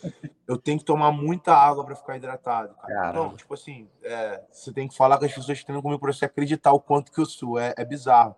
[0.48, 3.10] Eu tenho que tomar muita água para ficar hidratado, cara.
[3.10, 6.14] Então, tipo assim, é, você tem que falar com as pessoas que treinam comigo para
[6.14, 7.58] você acreditar o quanto que eu suo.
[7.60, 8.36] É, é, bizarro.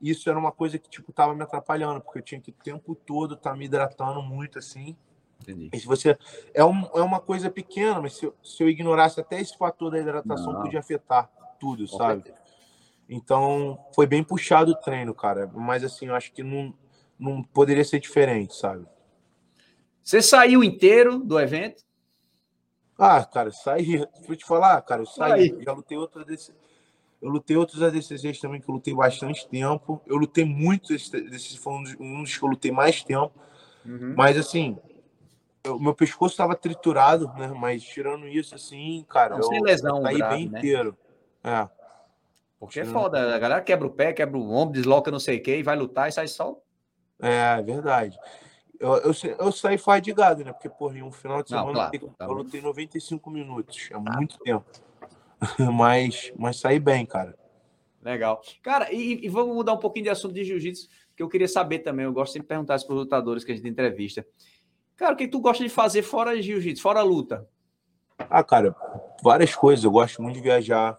[0.00, 2.94] Isso era uma coisa que, tipo, tava me atrapalhando, porque eu tinha que o tempo
[2.94, 4.96] todo estar tá me hidratando muito, assim.
[5.48, 5.80] Entendi.
[5.80, 6.18] Se você.
[6.52, 9.90] É, um, é uma coisa pequena, mas se eu, se eu ignorasse até esse fator
[9.90, 10.62] da hidratação, Não.
[10.62, 12.32] podia afetar tudo, sabe?
[13.08, 15.50] Então, foi bem puxado o treino, cara.
[15.54, 16.74] Mas, assim, eu acho que não,
[17.18, 18.86] não poderia ser diferente, sabe?
[20.02, 21.82] Você saiu inteiro do evento?
[22.98, 24.06] Ah, cara, saí.
[24.26, 25.56] Vou te falar, cara, eu saí.
[25.62, 26.52] Já lutei outras ADC...
[27.20, 30.00] Eu lutei outros ADCCs também que eu lutei bastante tempo.
[30.06, 33.32] Eu lutei muito, esse, esse foi um dos, um dos que eu lutei mais tempo.
[33.84, 34.14] Uhum.
[34.16, 34.78] Mas, assim,
[35.66, 37.48] o meu pescoço estava triturado, né?
[37.48, 40.58] Mas tirando isso, assim, cara, não, eu lesão saí grave, bem né?
[40.58, 40.96] inteiro.
[41.42, 41.68] É.
[42.58, 45.42] Porque é foda, a galera quebra o pé, quebra o ombro, desloca não sei o
[45.42, 46.60] que, e vai lutar e sai só.
[47.20, 48.18] É, é verdade.
[48.80, 50.52] Eu, eu, eu saí fadigado, né?
[50.52, 53.88] Porque, porra, em um final de semana não, claro, eu, tá eu lutei 95 minutos.
[53.90, 54.00] É ah.
[54.00, 54.66] muito tempo.
[55.72, 57.36] mas, mas saí bem, cara.
[58.02, 58.40] Legal.
[58.62, 60.88] Cara, e, e, vamos mudar um pouquinho de assunto de jiu-jitsu.
[61.16, 63.54] que eu queria saber também, eu gosto sempre de perguntar para os lutadores que a
[63.54, 64.24] gente entrevista.
[64.98, 67.48] Cara, o que tu gosta de fazer fora jiu-jitsu, fora luta?
[68.18, 68.74] Ah, cara,
[69.22, 69.84] várias coisas.
[69.84, 70.98] Eu gosto muito de viajar.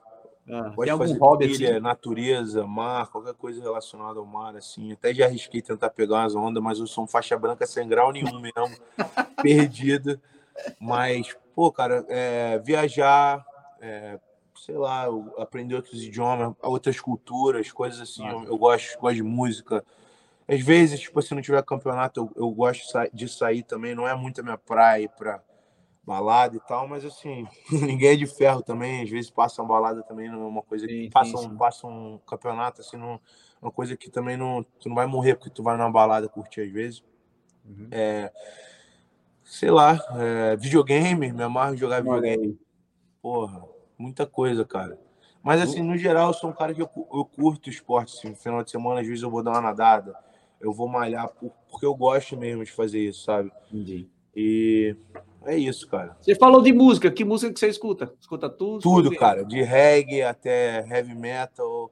[0.50, 1.80] Ah, gosto algum fazer hobby trilha, assim?
[1.82, 4.94] natureza, mar, qualquer coisa relacionada ao mar, assim.
[4.94, 8.14] Até já arrisquei tentar pegar umas ondas, mas eu sou um faixa branca sem grau
[8.14, 8.78] nenhum mesmo,
[9.44, 10.20] perdido.
[10.80, 13.46] Mas, pô, cara, é, viajar,
[13.82, 14.18] é,
[14.56, 15.08] sei lá,
[15.38, 18.26] aprender outros idiomas, outras culturas, coisas assim.
[18.26, 19.84] Eu, eu, gosto, gosto de música.
[20.50, 22.84] Às vezes, tipo, se não tiver campeonato, eu, eu gosto
[23.14, 23.94] de sair também.
[23.94, 25.44] Não é muito a minha praia para
[26.04, 29.04] balada e tal, mas assim, ninguém é de ferro também.
[29.04, 31.56] Às vezes passa uma balada também, não é uma coisa que sim, passa, sim, um,
[31.56, 33.20] passa um campeonato, assim, não,
[33.62, 36.62] uma coisa que também não, tu não vai morrer porque tu vai numa balada curtir
[36.62, 37.04] às vezes.
[37.64, 37.88] Uhum.
[37.92, 38.32] É,
[39.44, 42.58] sei lá, é, videogame, me amarro jogar videogame.
[43.22, 43.64] Porra,
[43.96, 44.98] muita coisa, cara.
[45.44, 48.18] Mas assim, no geral, eu sou um cara que eu, eu curto esporte.
[48.18, 50.16] Assim, no final de semana, às vezes eu vou dar uma nadada,
[50.60, 53.52] eu vou malhar por, porque eu gosto mesmo de fazer isso, sabe?
[53.72, 54.10] Entendi.
[54.36, 54.96] E
[55.46, 56.18] é isso, cara.
[56.20, 58.14] Você falou de música, que música que você escuta?
[58.20, 58.82] Escuta tudo?
[58.82, 59.44] Tudo, cara.
[59.44, 61.92] De reggae até heavy metal,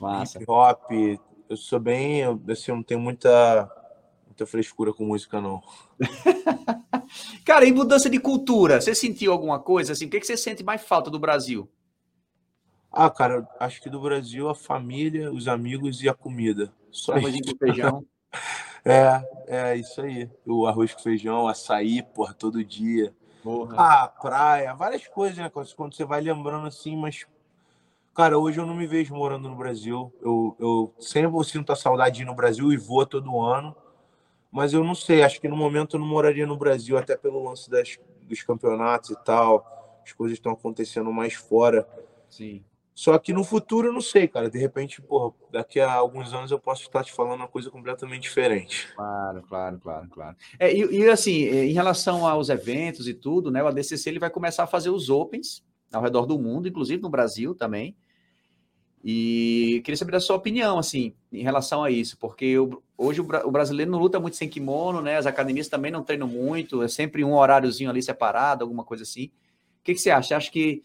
[0.00, 0.38] Massa.
[0.38, 0.90] hip hop.
[1.48, 3.70] Eu sou bem, assim, eu não tenho muita,
[4.26, 5.62] muita frescura com música, não.
[7.44, 8.80] cara, e mudança de cultura?
[8.80, 9.92] Você sentiu alguma coisa?
[9.92, 11.68] Assim, o que, que você sente mais falta do Brasil?
[12.96, 16.72] Ah, cara, acho que do Brasil a família, os amigos e a comida.
[16.92, 17.52] Só isso.
[17.52, 18.04] com feijão.
[18.86, 20.28] É, é isso aí.
[20.44, 23.14] O arroz com feijão, açaí, porra, todo dia.
[23.42, 23.76] Porra.
[23.78, 25.48] Ah, praia, várias coisas, né?
[25.48, 27.26] Quando você vai lembrando assim, mas.
[28.14, 30.12] Cara, hoje eu não me vejo morando no Brasil.
[30.20, 33.74] Eu, eu sempre sinto a saudade de ir no Brasil e vou todo ano.
[34.52, 37.42] Mas eu não sei, acho que no momento eu não moraria no Brasil, até pelo
[37.42, 40.00] lance das, dos campeonatos e tal.
[40.04, 41.88] As coisas estão acontecendo mais fora.
[42.28, 42.62] Sim.
[42.94, 44.48] Só que no futuro eu não sei, cara.
[44.48, 48.22] De repente, porra, daqui a alguns anos eu posso estar te falando uma coisa completamente
[48.22, 48.88] diferente.
[48.94, 50.36] Claro, claro, claro, claro.
[50.60, 53.62] É, e, e, assim, em relação aos eventos e tudo, né?
[53.62, 57.10] O ADCC ele vai começar a fazer os Opens ao redor do mundo, inclusive no
[57.10, 57.96] Brasil também.
[59.02, 63.24] E queria saber da sua opinião, assim, em relação a isso, porque o, hoje o,
[63.24, 65.18] o, brasileiro não luta muito sem kimono, né?
[65.18, 69.26] As academias também não treinam muito, é sempre um horáriozinho ali separado, alguma coisa assim.
[69.26, 70.36] O que, que você acha?
[70.36, 70.82] Acha que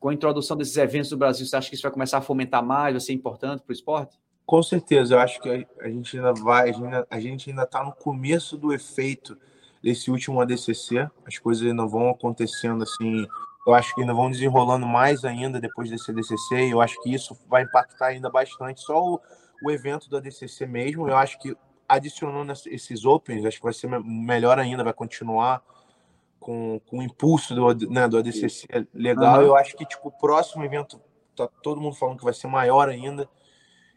[0.00, 2.64] com a introdução desses eventos do Brasil, você acha que isso vai começar a fomentar
[2.64, 4.18] mais, vai ser importante para o esporte?
[4.46, 6.72] Com certeza, eu acho que a, gente ainda vai,
[7.10, 9.36] a gente ainda está no começo do efeito
[9.82, 13.26] desse último ADCC, as coisas ainda vão acontecendo assim,
[13.66, 17.12] eu acho que ainda vão desenrolando mais ainda depois desse ADCC, e eu acho que
[17.12, 19.20] isso vai impactar ainda bastante, só o,
[19.62, 21.54] o evento do ADCC mesmo, eu acho que
[21.88, 25.62] adicionando esses Opens, acho que vai ser melhor ainda, vai continuar
[26.38, 29.40] com, com o impulso do, né, do ADCC legal.
[29.40, 29.46] Uhum.
[29.46, 31.00] Eu acho que tipo, o próximo evento
[31.36, 33.28] tá todo mundo falando que vai ser maior ainda.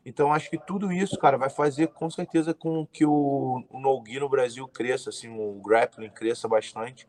[0.05, 4.19] Então acho que tudo isso, cara, vai fazer com certeza com que o, o no-gi
[4.19, 7.07] no Brasil cresça, assim, o grappling cresça bastante.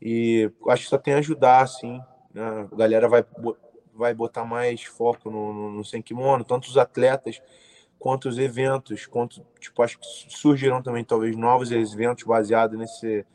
[0.00, 2.00] E acho que só tem a ajudar, assim.
[2.34, 2.68] Né?
[2.72, 3.24] A galera vai,
[3.94, 7.40] vai botar mais foco no, no, no Senkimono, tanto os atletas
[7.98, 13.26] quanto os eventos, quanto, tipo, acho que surgirão também talvez novos eventos baseados nesse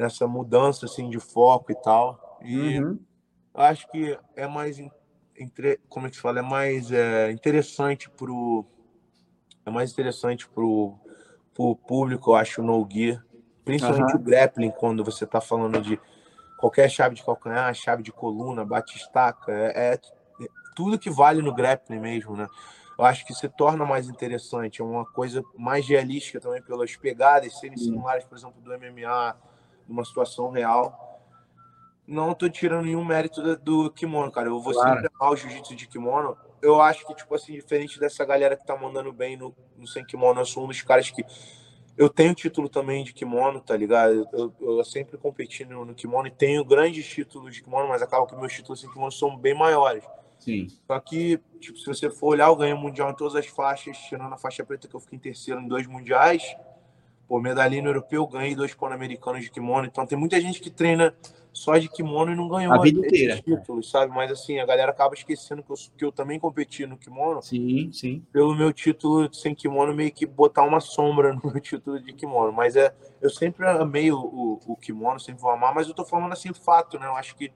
[0.00, 2.38] nessa mudança assim de foco e tal.
[2.42, 2.98] E uhum.
[3.52, 4.78] acho que é mais
[5.36, 8.64] entre, como é que se fala, é mais é, interessante pro
[9.64, 10.94] é mais interessante pro,
[11.54, 13.22] pro público, eu acho, no gear,
[13.62, 14.20] principalmente uhum.
[14.20, 16.00] o grappling quando você está falando de
[16.58, 20.00] qualquer chave de calcanhar, chave de coluna, bate-estaca, é, é,
[20.74, 22.48] tudo que vale no grappling mesmo, né?
[22.98, 27.58] Eu acho que se torna mais interessante, é uma coisa mais realística também pelas pegadas
[27.58, 29.36] serem similares, por exemplo, do MMA,
[29.90, 31.20] numa situação real.
[32.06, 34.48] Não tô tirando nenhum mérito do, do kimono, cara.
[34.48, 34.94] Eu vou claro.
[34.94, 36.36] sempre amar o jiu-jitsu de kimono.
[36.62, 40.04] Eu acho que, tipo assim, diferente dessa galera que tá mandando bem no, no sem
[40.04, 41.24] kimono, eu sou um dos caras que.
[41.96, 44.26] Eu tenho título também de kimono, tá ligado?
[44.32, 48.00] Eu, eu, eu sempre competi no, no, kimono e tenho grandes títulos de kimono, mas
[48.00, 50.04] acaba que meus títulos de kimono são bem maiores.
[50.38, 50.68] Sim.
[50.86, 54.32] Só que, tipo, se você for olhar, eu ganhei mundial em todas as faixas, tirando
[54.32, 56.56] a faixa preta que eu fiquei em terceiro em dois mundiais
[57.30, 59.86] Pô, medalhinha no europeu, ganhei dois pan-americanos de kimono.
[59.86, 61.14] Então tem muita gente que treina
[61.52, 63.40] só de kimono e não ganhou a vida inteira.
[63.40, 64.12] títulos, sabe?
[64.12, 67.40] Mas assim, a galera acaba esquecendo que eu, que eu também competi no kimono.
[67.40, 68.26] Sim, sim.
[68.32, 72.52] Pelo meu título sem kimono, meio que botar uma sombra no meu título de kimono.
[72.52, 76.04] Mas é, eu sempre amei o, o, o kimono, sempre vou amar, mas eu tô
[76.04, 77.06] falando assim, fato, né?
[77.06, 77.52] Eu acho que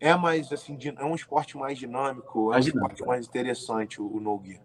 [0.00, 4.18] é mais assim, é um esporte mais dinâmico, é um esporte mais interessante o, o
[4.18, 4.58] no-gi.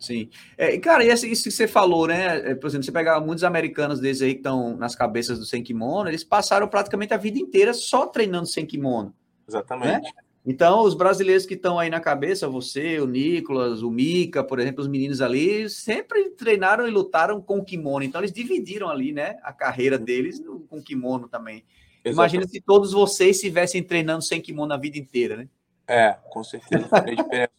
[0.00, 0.30] Sim.
[0.56, 2.50] É, cara, e isso que você falou, né?
[2.50, 5.62] É, por exemplo, você pegar muitos americanos desses aí que estão nas cabeças do sem
[5.62, 9.14] kimono, eles passaram praticamente a vida inteira só treinando sem kimono.
[9.46, 10.02] Exatamente.
[10.02, 10.10] Né?
[10.44, 14.80] Então, os brasileiros que estão aí na cabeça, você, o Nicolas, o Mika, por exemplo,
[14.80, 18.04] os meninos ali, sempre treinaram e lutaram com kimono.
[18.04, 21.62] Então, eles dividiram ali, né, a carreira deles com kimono também.
[22.02, 22.14] Exatamente.
[22.14, 25.48] Imagina se todos vocês estivessem treinando sem kimono a vida inteira, né?
[25.86, 26.88] É, com certeza.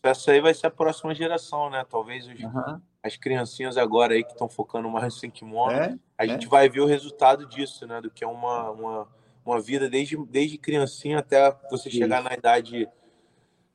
[0.01, 1.85] Essa aí vai ser a próxima geração, né?
[1.89, 2.79] Talvez os, uhum.
[3.03, 6.27] as criancinhas agora aí que estão focando mais sem kimono, é, a é.
[6.29, 7.99] gente vai ver o resultado disso, né?
[7.99, 9.07] Do que é uma, uma,
[9.45, 11.97] uma vida desde, desde criancinha até você Isso.
[11.97, 12.87] chegar na idade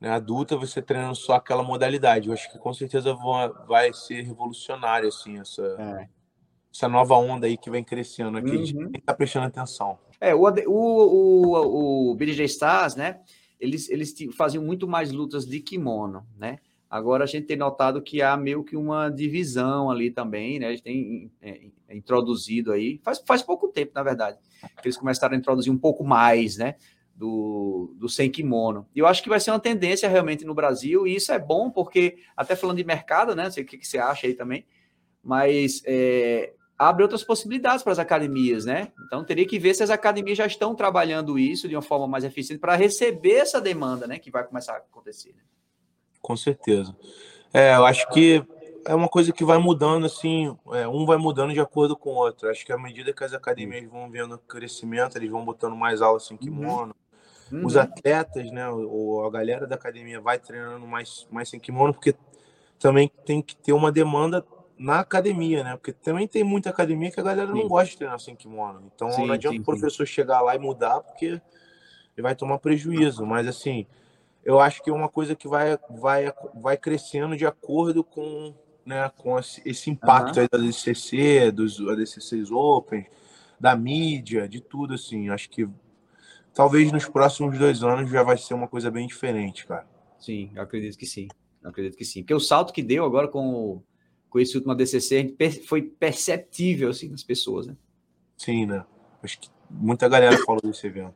[0.00, 2.28] né, adulta, você treinando só aquela modalidade.
[2.28, 3.14] Eu acho que com certeza
[3.66, 6.08] vai ser revolucionário, assim, essa, é.
[6.72, 8.50] essa nova onda aí que vem crescendo aqui.
[8.50, 8.62] Uhum.
[8.62, 9.98] A gente tá prestando atenção.
[10.20, 13.20] É, o, o, o, o BJ Stars, né?
[13.58, 16.58] Eles, eles faziam muito mais lutas de kimono, né?
[16.88, 20.68] Agora a gente tem notado que há meio que uma divisão ali também, né?
[20.68, 24.38] A gente tem é, é, introduzido aí, faz, faz pouco tempo, na verdade,
[24.80, 26.76] que eles começaram a introduzir um pouco mais, né?
[27.14, 28.86] Do, do sem kimono.
[28.94, 31.70] E eu acho que vai ser uma tendência realmente no Brasil, e isso é bom,
[31.70, 33.44] porque, até falando de mercado, né?
[33.44, 34.64] Não sei o que, que você acha aí também,
[35.22, 38.92] mas é, abre outras possibilidades para as academias, né?
[39.06, 42.24] Então teria que ver se as academias já estão trabalhando isso de uma forma mais
[42.24, 44.18] eficiente para receber essa demanda, né?
[44.18, 45.30] Que vai começar a acontecer.
[45.30, 45.42] Né?
[46.20, 46.94] Com certeza.
[47.52, 48.44] É, eu acho que
[48.84, 52.16] é uma coisa que vai mudando, assim, é, um vai mudando de acordo com o
[52.16, 52.48] outro.
[52.48, 56.30] Acho que à medida que as academias vão vendo crescimento, eles vão botando mais aulas
[56.30, 56.94] em kimono.
[57.50, 57.64] Uhum.
[57.64, 62.14] Os atletas, né, ou a galera da academia vai treinando mais, mais sem kimono, porque
[62.78, 64.44] também tem que ter uma demanda
[64.78, 65.76] na academia, né?
[65.76, 67.58] Porque também tem muita academia que a galera sim.
[67.58, 68.90] não gosta de treinar sem kimono.
[68.94, 71.42] Então sim, não adianta sim, o professor chegar lá e mudar, porque ele
[72.22, 73.24] vai tomar prejuízo.
[73.24, 73.86] Mas assim,
[74.44, 79.10] eu acho que é uma coisa que vai, vai, vai crescendo de acordo com, né,
[79.16, 80.42] com esse, impacto uhum.
[80.42, 83.06] aí da DCC, dos ADCCs Open,
[83.58, 85.30] da mídia, de tudo assim.
[85.30, 85.68] Acho que
[86.54, 89.86] talvez nos próximos dois anos já vai ser uma coisa bem diferente, cara.
[90.18, 91.28] Sim, eu acredito que sim.
[91.62, 92.22] Eu acredito que sim.
[92.22, 93.82] Porque o salto que deu agora com o
[94.28, 95.34] com esse último ADCC,
[95.66, 97.76] foi perceptível assim nas pessoas, né?
[98.36, 98.84] Sim, né?
[99.22, 101.14] Acho que muita galera falou desse evento.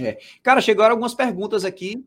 [0.00, 0.18] É.
[0.42, 2.06] Cara, chegaram algumas perguntas aqui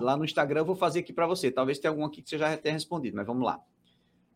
[0.00, 1.50] lá no Instagram, eu vou fazer aqui para você.
[1.50, 3.60] Talvez tenha alguma aqui que você já tenha respondido, mas vamos lá.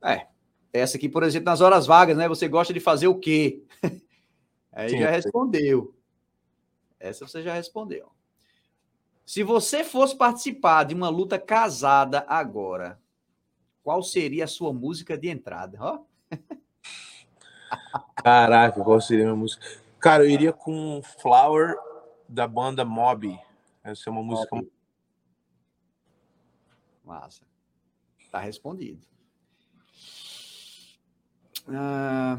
[0.03, 0.27] É,
[0.73, 2.29] essa aqui, por exemplo, nas horas vagas, né?
[2.29, 3.63] Você gosta de fazer o quê?
[4.73, 5.95] Aí Sim, já respondeu.
[6.99, 8.11] Essa você já respondeu.
[9.27, 13.01] Se você fosse participar de uma luta casada agora,
[13.83, 15.79] qual seria a sua música de entrada?
[15.81, 16.05] Ó.
[18.23, 19.65] Caraca, qual seria a minha música?
[19.99, 21.77] Cara, eu iria com Flower
[22.29, 23.39] da banda Mob.
[23.83, 24.57] Essa é uma música.
[24.57, 24.71] Mob.
[27.05, 27.43] Massa.
[28.31, 29.07] Tá respondido.
[31.69, 32.39] Ah,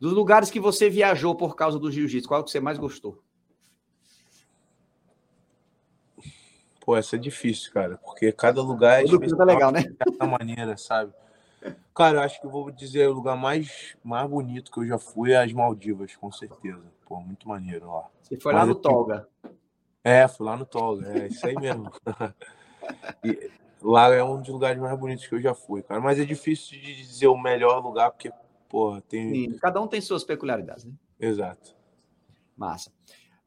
[0.00, 3.22] dos lugares que você viajou por causa do jiu-jitsu, qual é que você mais gostou?
[6.84, 9.82] Pô, essa é difícil, cara, porque cada lugar é especial legal, né?
[9.82, 11.12] de cada maneira, sabe?
[11.94, 14.98] Cara, eu acho que eu vou dizer o lugar mais, mais bonito que eu já
[14.98, 16.82] fui é as Maldivas, com certeza.
[17.06, 18.08] Pô, muito maneiro lá.
[18.20, 19.28] Você foi Mas lá no Tolga?
[20.02, 21.88] É, fui lá no Tolga, é isso aí mesmo.
[23.22, 26.00] e lá é um dos lugares mais bonitos que eu já fui, cara.
[26.00, 28.32] Mas é difícil de dizer o melhor lugar, porque,
[28.68, 29.28] pô, tem.
[29.28, 30.94] Sim, cada um tem suas peculiaridades, né?
[31.20, 31.76] Exato.
[32.56, 32.90] Massa.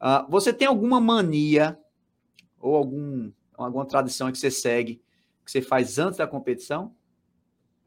[0.00, 1.78] Uh, você tem alguma mania
[2.66, 5.00] ou algum, alguma tradição que você segue,
[5.44, 6.92] que você faz antes da competição?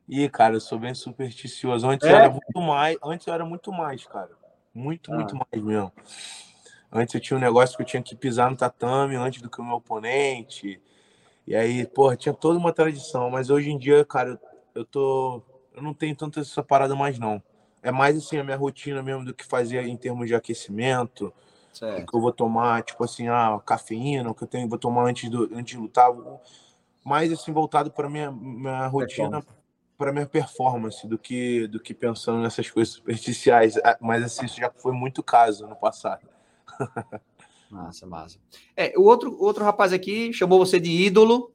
[0.08, 1.88] Ih, cara, eu sou bem supersticioso.
[1.88, 2.12] Antes é?
[2.12, 4.32] eu era muito mais, antes era muito mais, cara.
[4.74, 5.16] Muito, ah.
[5.16, 5.92] muito mais mesmo.
[6.92, 9.60] Antes eu tinha um negócio que eu tinha que pisar no tatame antes do que
[9.60, 10.82] o meu oponente.
[11.46, 14.40] E aí, porra, tinha toda uma tradição, mas hoje em dia, cara, eu,
[14.76, 15.44] eu tô
[15.76, 17.42] eu não tenho tanta essa parada mais não.
[17.84, 21.34] É mais assim a minha rotina mesmo do que fazer em termos de aquecimento,
[21.74, 22.12] Certo.
[22.12, 25.30] que eu vou tomar, tipo assim, ah, cafeína, o que eu tenho, vou tomar antes,
[25.30, 26.10] do, antes de lutar,
[27.06, 29.44] mais assim, voltado para minha, minha rotina,
[29.98, 33.78] para minha performance, do que, do que pensando nessas coisas superficiais.
[33.78, 36.28] Ah, mas assim, isso já foi muito caso no passado.
[37.70, 38.40] massa, massa.
[38.76, 41.52] É, o outro, outro rapaz aqui chamou você de ídolo,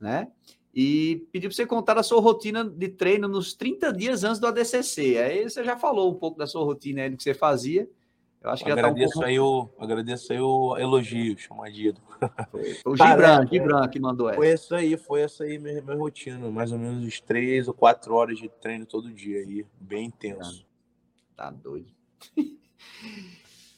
[0.00, 0.28] né?
[0.74, 4.46] E pediu para você contar a sua rotina de treino nos 30 dias antes do
[4.46, 5.16] ADCC.
[5.16, 7.88] Aí você já falou um pouco da sua rotina aí, do que você fazia.
[8.42, 9.28] Eu acho que agradeço, tá um pouco...
[9.28, 11.94] aí o, agradeço aí o elogio, chamadinho.
[12.50, 14.36] Foi, o Gibran, é, Gibran que mandou essa.
[14.36, 16.50] Foi isso aí, foi essa aí minha, minha rotina.
[16.50, 20.64] Mais ou menos uns três ou quatro horas de treino todo dia aí, bem intenso.
[21.34, 21.92] Tá doido.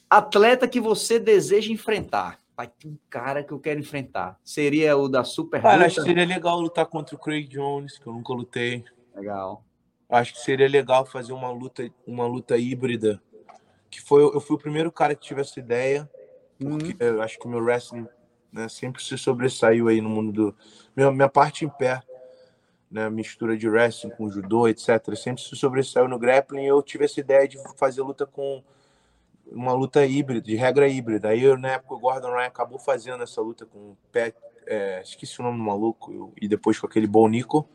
[0.09, 2.39] Atleta que você deseja enfrentar.
[2.55, 4.37] Vai ter um cara que eu quero enfrentar.
[4.43, 8.05] Seria o da Super Cara, acho que seria legal lutar contra o Craig Jones, que
[8.05, 8.83] eu nunca lutei.
[9.15, 9.63] Legal.
[10.09, 13.21] Acho que seria legal fazer uma luta, uma luta híbrida
[13.89, 16.09] que foi eu fui o primeiro cara que tive essa ideia
[16.59, 16.95] porque uhum.
[16.99, 18.05] eu acho que o meu wrestling
[18.51, 20.55] né, sempre se sobressaiu aí no mundo do.
[20.95, 22.01] Minha, minha parte em pé,
[22.91, 26.65] né, mistura de wrestling com judô, etc., sempre se sobressaiu no grappling.
[26.65, 28.61] eu tive essa ideia de fazer luta com
[29.51, 31.29] uma luta híbrida, de regra híbrida.
[31.29, 34.33] Aí, eu, na época, o Gordon Ryan acabou fazendo essa luta com o pé.
[34.67, 37.67] É, esqueci o nome do maluco, e depois com aquele Bo Nico.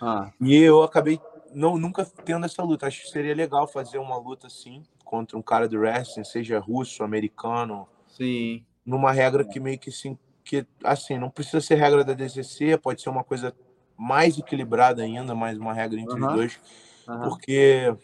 [0.00, 0.32] Ah.
[0.40, 1.20] E eu acabei
[1.52, 2.86] não, nunca tendo essa luta.
[2.86, 7.02] Acho que seria legal fazer uma luta assim contra um cara do wrestling, seja russo,
[7.02, 7.88] americano.
[8.08, 8.64] Sim.
[8.84, 13.02] Numa regra que meio que assim, que assim, não precisa ser regra da DCC, pode
[13.02, 13.54] ser uma coisa
[13.96, 16.28] mais equilibrada ainda, mais uma regra entre uhum.
[16.28, 16.60] os dois,
[17.06, 17.20] uhum.
[17.28, 17.94] porque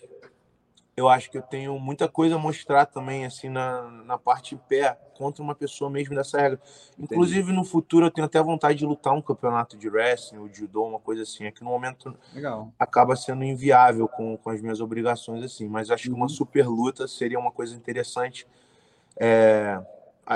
[0.96, 4.58] eu acho que eu tenho muita coisa a mostrar também, assim, na, na parte em
[4.58, 6.58] pé, contra uma pessoa mesmo dessa regra.
[6.98, 7.56] Inclusive, Entendi.
[7.58, 10.84] no futuro, eu tenho até vontade de lutar um campeonato de wrestling ou de judô,
[10.84, 11.44] uma coisa assim.
[11.44, 12.72] É que no momento Legal.
[12.78, 15.68] acaba sendo inviável com, com as minhas obrigações, assim.
[15.68, 16.14] Mas acho uhum.
[16.14, 16.30] que uma uhum.
[16.30, 18.46] super luta seria uma coisa interessante.
[19.20, 19.78] É...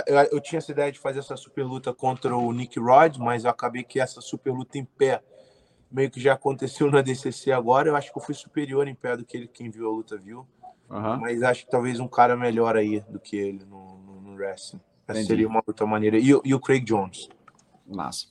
[0.06, 3.44] Eu, eu tinha essa ideia de fazer essa super luta contra o Nick Rod, mas
[3.44, 5.22] eu acabei que essa super luta em pé
[5.90, 7.88] meio que já aconteceu na DCC agora.
[7.88, 10.16] Eu acho que eu fui superior em pé do que ele, quem viu a luta
[10.16, 10.46] viu.
[10.88, 11.20] Uhum.
[11.20, 14.80] Mas acho que talvez um cara melhor aí do que ele no, no, no wrestling.
[15.06, 16.18] Essa seria uma luta maneira.
[16.18, 17.28] E, e, o Craig Jones.
[17.86, 18.28] Massa.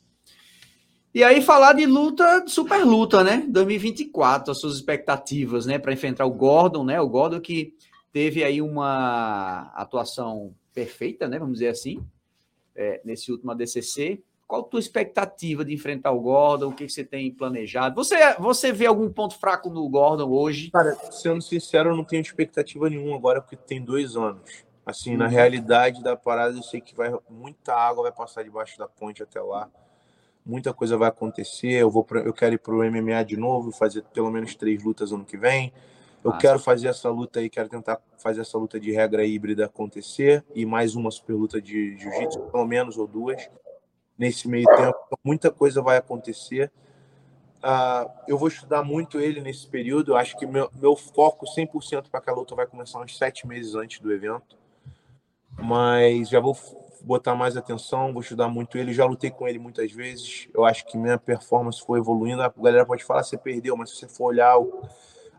[1.13, 3.45] E aí falar de luta, super luta, né?
[3.49, 7.01] 2024, as suas expectativas, né, para enfrentar o Gordon, né?
[7.01, 7.73] O Gordon que
[8.11, 11.39] teve aí uma atuação perfeita, né?
[11.39, 12.05] Vamos dizer assim,
[12.75, 14.23] é, nesse último ADCC.
[14.49, 16.69] Qual a tua expectativa de enfrentar o Gordon?
[16.69, 17.93] O que você tem planejado?
[17.93, 20.71] Você, você vê algum ponto fraco no Gordon hoje?
[20.71, 24.65] Cara, sendo sincero, eu não tenho expectativa nenhuma agora, porque tem dois anos.
[24.83, 25.29] Assim, na uhum.
[25.29, 29.39] realidade da parada, eu sei que vai muita água vai passar debaixo da ponte até
[29.39, 29.69] lá.
[30.43, 31.73] Muita coisa vai acontecer.
[31.73, 34.83] Eu vou pra, eu quero ir para o MMA de novo, fazer pelo menos três
[34.83, 35.71] lutas ano que vem.
[36.23, 36.41] Eu Nossa.
[36.41, 40.65] quero fazer essa luta aí, quero tentar fazer essa luta de regra híbrida acontecer e
[40.65, 43.47] mais uma super luta de jiu-jitsu, pelo menos ou duas
[44.19, 44.97] nesse meio tempo.
[45.07, 46.69] Então, muita coisa vai acontecer.
[47.63, 50.11] Uh, eu vou estudar muito ele nesse período.
[50.11, 53.75] Eu acho que meu, meu foco 100% para aquela luta vai começar uns sete meses
[53.75, 54.57] antes do evento.
[55.57, 56.55] Mas já vou
[57.01, 58.93] botar mais atenção, vou estudar muito ele.
[58.93, 60.49] Já lutei com ele muitas vezes.
[60.53, 62.41] Eu acho que minha performance foi evoluindo.
[62.41, 64.55] A galera pode falar você perdeu, mas se você for olhar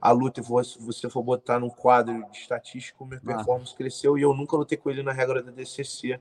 [0.00, 3.36] a luta e você for botar num quadro de estatístico, minha ah.
[3.36, 4.16] performance cresceu.
[4.16, 6.18] E eu nunca lutei com ele na regra da DCC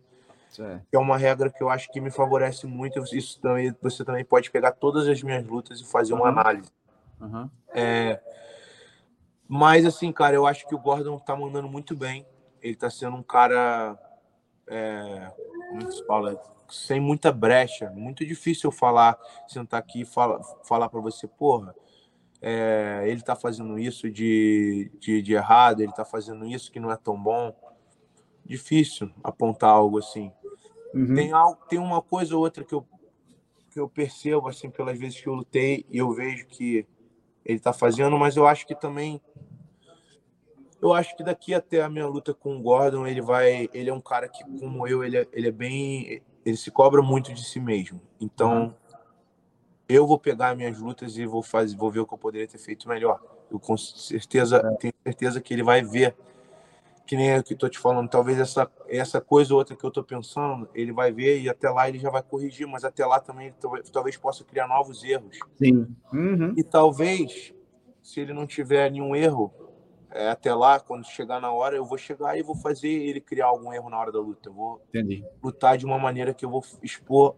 [0.50, 0.86] Certo.
[0.90, 3.04] Que é uma regra que eu acho que me favorece muito.
[3.16, 6.40] Isso também, você também pode pegar todas as minhas lutas e fazer uma uhum.
[6.40, 6.72] análise.
[7.22, 7.50] Uhum.
[7.74, 8.20] É,
[9.52, 12.24] mas, assim, cara, eu acho que o Gordon tá mandando muito bem.
[12.62, 13.98] Ele tá sendo um cara.
[14.68, 15.32] É,
[15.72, 16.40] como se fala?
[16.70, 17.90] Sem muita brecha.
[17.90, 21.74] Muito difícil eu falar, sentar aqui e falar, falar para você, porra.
[22.40, 26.92] É, ele tá fazendo isso de, de, de errado, ele tá fazendo isso que não
[26.92, 27.52] é tão bom.
[28.46, 30.32] Difícil apontar algo assim.
[30.94, 31.16] Uhum.
[31.16, 32.86] Tem, algo, tem uma coisa ou outra que eu,
[33.72, 36.86] que eu percebo, assim, pelas vezes que eu lutei e eu vejo que
[37.46, 39.22] ele está fazendo, mas eu acho que também.
[40.82, 43.70] Eu acho que daqui até a minha luta com o Gordon, ele vai.
[43.74, 46.22] Ele é um cara que, como eu, ele é, ele é bem.
[46.46, 48.00] Ele se cobra muito de si mesmo.
[48.20, 48.74] Então, uhum.
[49.88, 52.58] eu vou pegar minhas lutas e vou fazer, vou ver o que eu poderia ter
[52.58, 53.22] feito melhor.
[53.52, 54.76] Eu com certeza é.
[54.78, 56.16] tenho certeza que ele vai ver
[57.10, 59.88] que nem eu que estou te falando, talvez essa, essa coisa ou outra que eu
[59.88, 63.20] estou pensando, ele vai ver e até lá ele já vai corrigir, mas até lá
[63.20, 63.52] também
[63.92, 65.40] talvez possa criar novos erros.
[65.58, 65.88] Sim.
[66.14, 66.54] Uhum.
[66.56, 67.52] E talvez,
[68.04, 69.52] se ele não tiver nenhum erro,
[70.12, 73.48] é, até lá, quando chegar na hora, eu vou chegar e vou fazer ele criar
[73.48, 74.48] algum erro na hora da luta.
[74.48, 75.26] Eu vou Entendi.
[75.42, 77.36] lutar de uma maneira que eu vou expor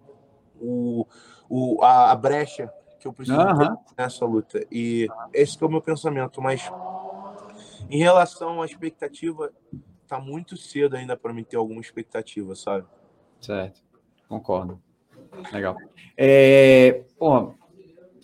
[0.60, 1.08] o,
[1.50, 2.70] o, a, a brecha
[3.00, 3.78] que eu preciso uhum.
[3.98, 4.68] nessa luta.
[4.70, 6.70] E esse é o meu pensamento, mas
[7.90, 9.52] em relação à expectativa,
[10.08, 12.86] tá muito cedo ainda para mim ter alguma expectativa, sabe?
[13.40, 13.82] Certo,
[14.28, 14.82] concordo.
[15.52, 15.76] Legal.
[16.18, 17.56] É, bom,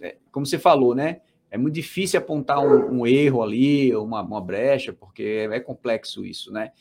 [0.02, 1.22] é, como você falou, né?
[1.50, 6.52] É muito difícil apontar um, um erro ali, uma, uma, brecha, porque é complexo isso,
[6.52, 6.72] né?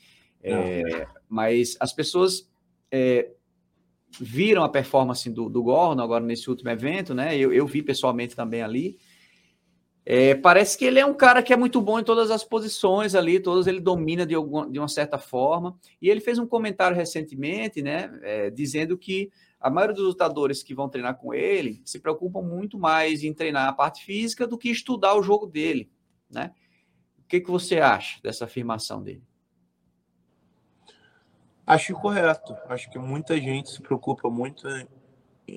[0.43, 2.51] É, mas as pessoas
[2.91, 3.31] é,
[4.21, 7.37] viram a performance do, do Gordon agora nesse último evento, né?
[7.37, 8.99] Eu, eu vi pessoalmente também ali.
[10.09, 13.17] É, parece que ele é um cara que é muito bom em todas as posições
[13.17, 15.77] ali, todas ele domina de, alguma, de uma certa forma.
[16.01, 20.77] E ele fez um comentário recentemente, né, é, dizendo que a maioria dos lutadores que
[20.77, 24.71] vão treinar com ele se preocupam muito mais em treinar a parte física do que
[24.71, 25.91] estudar o jogo dele,
[26.31, 26.53] né?
[27.19, 29.25] O que, que você acha dessa afirmação dele?
[31.67, 32.55] Acho correto.
[32.69, 34.69] Acho que muita gente se preocupa muito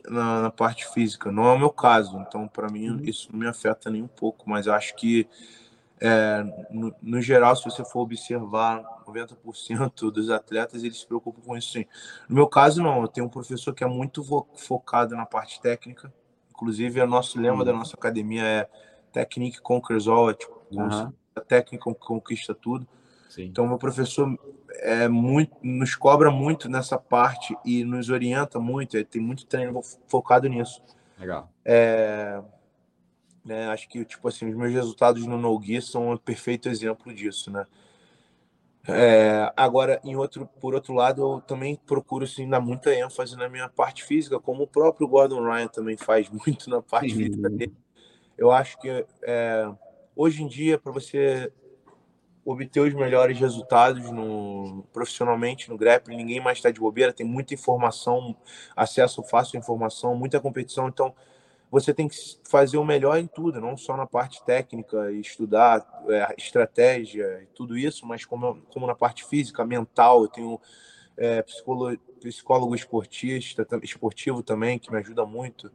[0.07, 1.31] na, na, parte física.
[1.31, 3.01] Não é o meu caso, então para mim uhum.
[3.03, 5.27] isso não me afeta nem um pouco, mas acho que
[6.01, 11.57] é, no, no, geral, se você for observar, 90% dos atletas eles se preocupam com
[11.57, 11.85] isso sim.
[12.27, 13.01] No meu caso, não.
[13.01, 14.23] Eu tenho um professor que é muito
[14.55, 16.13] focado na parte técnica.
[16.51, 17.65] Inclusive, o nosso lema uhum.
[17.65, 18.69] da nossa academia é
[19.11, 21.11] Technique Conquers All, é, tipo, uhum.
[21.35, 22.87] a técnica conquista tudo.
[23.29, 23.43] Sim.
[23.43, 24.37] Então, meu professor
[24.81, 28.97] é muito, nos cobra muito nessa parte e nos orienta muito.
[28.97, 30.81] Ele tem muito treino focado nisso.
[31.17, 31.49] Legal.
[31.63, 32.41] É,
[33.45, 33.67] né?
[33.69, 37.65] Acho que tipo assim, os meus resultados no no são um perfeito exemplo disso, né?
[38.87, 43.47] É, agora, em outro, por outro lado, eu também procuro assim, dar muita ênfase na
[43.47, 47.75] minha parte física, como o próprio Gordon Ryan também faz muito na parte física dele.
[48.37, 49.69] Eu acho que é,
[50.15, 51.51] hoje em dia, para você
[52.51, 57.53] obter os melhores resultados no, profissionalmente no grappling, ninguém mais está de bobeira, tem muita
[57.53, 58.35] informação,
[58.75, 61.13] acesso fácil à informação, muita competição, então
[61.71, 62.17] você tem que
[62.49, 67.77] fazer o melhor em tudo, não só na parte técnica, estudar é, estratégia e tudo
[67.77, 70.23] isso, mas como, como na parte física, mental.
[70.23, 70.61] Eu tenho
[71.15, 75.71] é, psicólogo, psicólogo esportista, esportivo também, que me ajuda muito.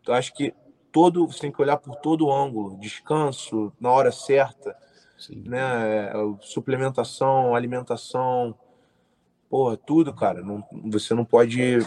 [0.00, 0.54] Então, acho que
[0.90, 4.74] todo você tem que olhar por todo ângulo, descanso na hora certa,
[5.18, 5.42] Sim.
[5.46, 6.06] né?
[6.06, 8.54] É, suplementação, alimentação,
[9.50, 10.42] porra, tudo, cara.
[10.42, 11.78] Não, você não pode.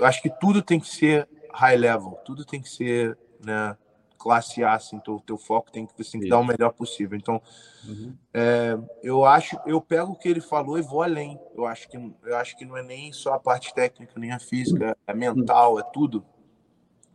[0.00, 3.76] Acho que tudo tem que ser high level, tudo tem que ser né,
[4.22, 7.18] classe A, assim, teu, teu foco tem que, você tem que dar o melhor possível.
[7.18, 7.42] Então,
[7.86, 8.14] uhum.
[8.32, 11.38] é, eu acho, eu pego o que ele falou e vou além.
[11.56, 14.38] Eu acho que, eu acho que não é nem só a parte técnica, nem a
[14.38, 16.24] física, é mental, é tudo.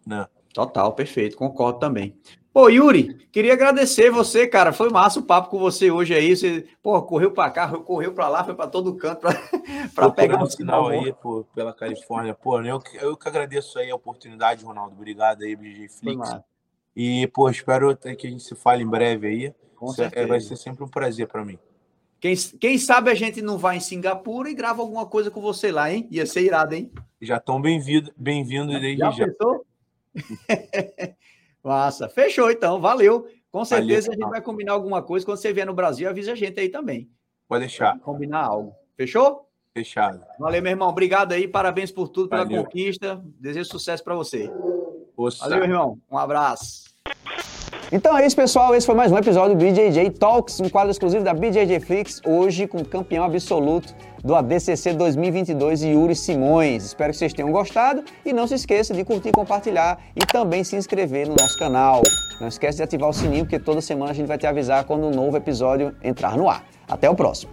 [0.05, 0.27] Né?
[0.53, 2.15] Total, perfeito, concordo também.
[2.57, 4.73] Pô, Yuri, queria agradecer você, cara.
[4.73, 6.35] Foi massa o papo com você hoje aí.
[6.35, 9.27] Você, pô, correu para cá, correu para lá, foi para todo canto
[9.93, 12.33] para pegar um sinal aí pô, pela Califórnia.
[12.33, 14.95] Pô, eu, eu que agradeço aí a oportunidade, Ronaldo.
[14.95, 16.35] Obrigado aí, BG Flix.
[16.95, 19.53] E, pô, espero que a gente se fale em breve aí.
[19.75, 20.27] Com certeza.
[20.27, 21.59] Vai ser sempre um prazer para mim.
[22.19, 25.71] Quem, quem sabe a gente não vai em Singapura e grava alguma coisa com você
[25.71, 26.07] lá, hein?
[26.09, 26.91] Ia ser irado, hein?
[27.21, 29.11] Já estão bem-vindos bem desde já.
[29.11, 29.27] já.
[31.68, 32.09] Massa.
[32.09, 32.80] Fechou, então.
[32.80, 33.28] Valeu.
[33.51, 35.26] Com certeza Valeu, a gente vai combinar alguma coisa.
[35.26, 37.09] Quando você vier no Brasil, avisa a gente aí também.
[37.47, 37.99] Pode deixar.
[37.99, 38.76] Combinar algo.
[38.95, 39.47] Fechou?
[39.74, 40.24] Fechado.
[40.39, 40.89] Valeu, meu irmão.
[40.89, 41.47] Obrigado aí.
[41.47, 42.63] Parabéns por tudo, pela Valeu.
[42.63, 43.22] conquista.
[43.39, 44.51] Desejo sucesso para você.
[45.15, 45.47] Poxa.
[45.47, 45.99] Valeu, irmão.
[46.11, 46.96] Um abraço.
[47.91, 48.75] Então é isso, pessoal.
[48.75, 52.67] Esse foi mais um episódio do BJJ Talks, um quadro exclusivo da BJJ Flix, hoje
[52.67, 56.83] com o campeão absoluto do ADCC 2022, Yuri Simões.
[56.85, 60.75] Espero que vocês tenham gostado e não se esqueça de curtir, compartilhar e também se
[60.75, 62.01] inscrever no nosso canal.
[62.41, 65.07] Não esquece de ativar o sininho, porque toda semana a gente vai te avisar quando
[65.07, 66.65] um novo episódio entrar no ar.
[66.88, 67.51] Até o próximo.